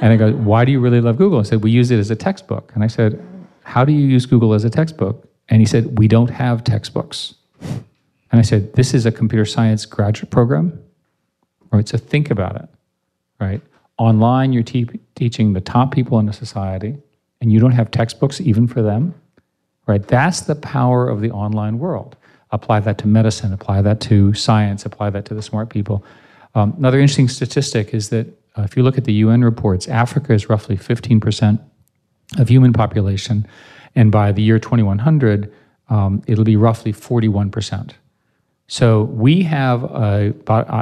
[0.01, 1.39] And I go, Why do you really love Google?
[1.39, 2.71] I said, We use it as a textbook.
[2.75, 3.19] And I said,
[3.63, 5.27] How do you use Google as a textbook?
[5.49, 7.33] And he said, We don't have textbooks.
[8.31, 10.79] And I said, This is a computer science graduate program.
[11.73, 11.87] Right?
[11.87, 12.69] So think about it.
[13.39, 13.61] Right?
[13.97, 16.97] Online, you're te- teaching the top people in the society
[17.41, 19.13] and you don't have textbooks even for them,
[19.85, 20.07] right?
[20.07, 22.15] That's the power of the online world.
[22.51, 26.05] Apply that to medicine, apply that to science, apply that to the smart people.
[26.55, 30.33] Um, another interesting statistic is that uh, if you look at the UN reports, Africa
[30.33, 31.59] is roughly 15%
[32.37, 33.45] of human population,
[33.95, 35.51] and by the year 2100,
[35.89, 37.91] um, it'll be roughly 41%.
[38.73, 40.33] So we have a,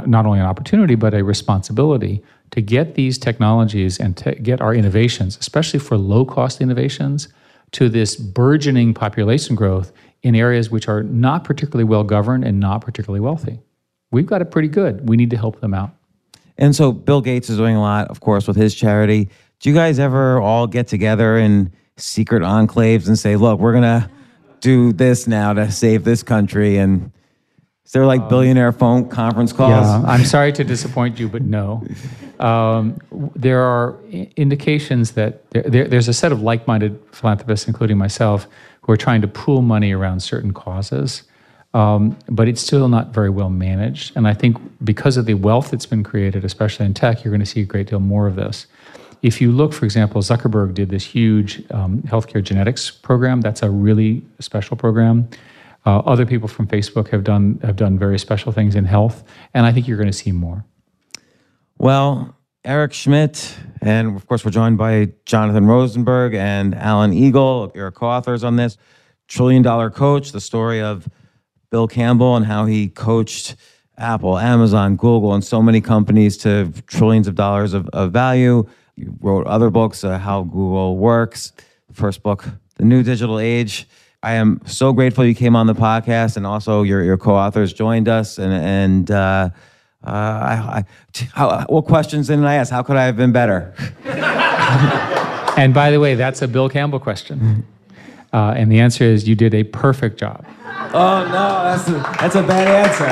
[0.06, 2.22] not only an opportunity, but a responsibility
[2.52, 7.28] to get these technologies and get our innovations, especially for low cost innovations,
[7.72, 12.80] to this burgeoning population growth in areas which are not particularly well governed and not
[12.80, 13.60] particularly wealthy.
[14.10, 15.06] We've got it pretty good.
[15.06, 15.90] We need to help them out.
[16.56, 19.28] And so Bill Gates is doing a lot, of course, with his charity.
[19.60, 23.82] Do you guys ever all get together in secret enclaves and say, look, we're going
[23.82, 24.10] to
[24.62, 26.78] do this now to save this country?
[26.78, 27.12] And
[27.84, 29.86] is there like billionaire phone conference calls?
[29.86, 31.84] Yeah, I'm sorry to disappoint you, but no.
[32.38, 32.98] Um,
[33.36, 33.98] there are
[34.36, 38.46] indications that there, there, there's a set of like minded philanthropists, including myself,
[38.82, 41.24] who are trying to pool money around certain causes.
[41.74, 44.16] Um, but it's still not very well managed.
[44.16, 47.40] And I think because of the wealth that's been created, especially in tech, you're going
[47.40, 48.66] to see a great deal more of this.
[49.22, 53.40] If you look, for example, Zuckerberg did this huge um, healthcare genetics program.
[53.40, 55.28] That's a really special program.
[55.84, 59.66] Uh, other people from Facebook have done have done very special things in health, and
[59.66, 60.64] I think you're going to see more.
[61.78, 67.90] Well, Eric Schmidt, and of course, we're joined by Jonathan Rosenberg and Alan Eagle, your
[67.90, 68.76] co-authors on this
[69.26, 71.08] Trillion Dollar Coach: The Story of
[71.70, 73.56] Bill Campbell and how he coached
[73.98, 78.68] Apple, Amazon, Google, and so many companies to trillions of dollars of, of value.
[78.94, 81.52] You wrote other books, uh, How Google Works.
[81.92, 82.44] first book,
[82.76, 83.88] The New Digital Age.
[84.22, 88.08] I am so grateful you came on the podcast, and also your your co-authors joined
[88.08, 88.38] us.
[88.38, 89.50] And and uh,
[90.04, 90.84] uh, I, I,
[91.32, 92.70] how, what questions didn't I ask?
[92.70, 93.74] How could I have been better?
[95.56, 97.66] and by the way, that's a Bill Campbell question,
[98.32, 100.44] uh, and the answer is you did a perfect job.
[100.94, 103.10] Oh no, that's a, that's a bad answer.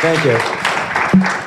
[0.00, 0.36] Thank you.
[0.38, 1.43] Thank you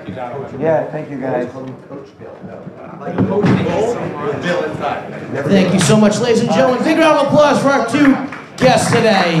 [0.00, 0.60] Thank you, Jonathan.
[0.60, 1.52] Yeah, thank you, guys.
[5.46, 6.82] Thank you so much, ladies and gentlemen.
[6.82, 8.14] Big round of applause for our two
[8.56, 9.40] guests today.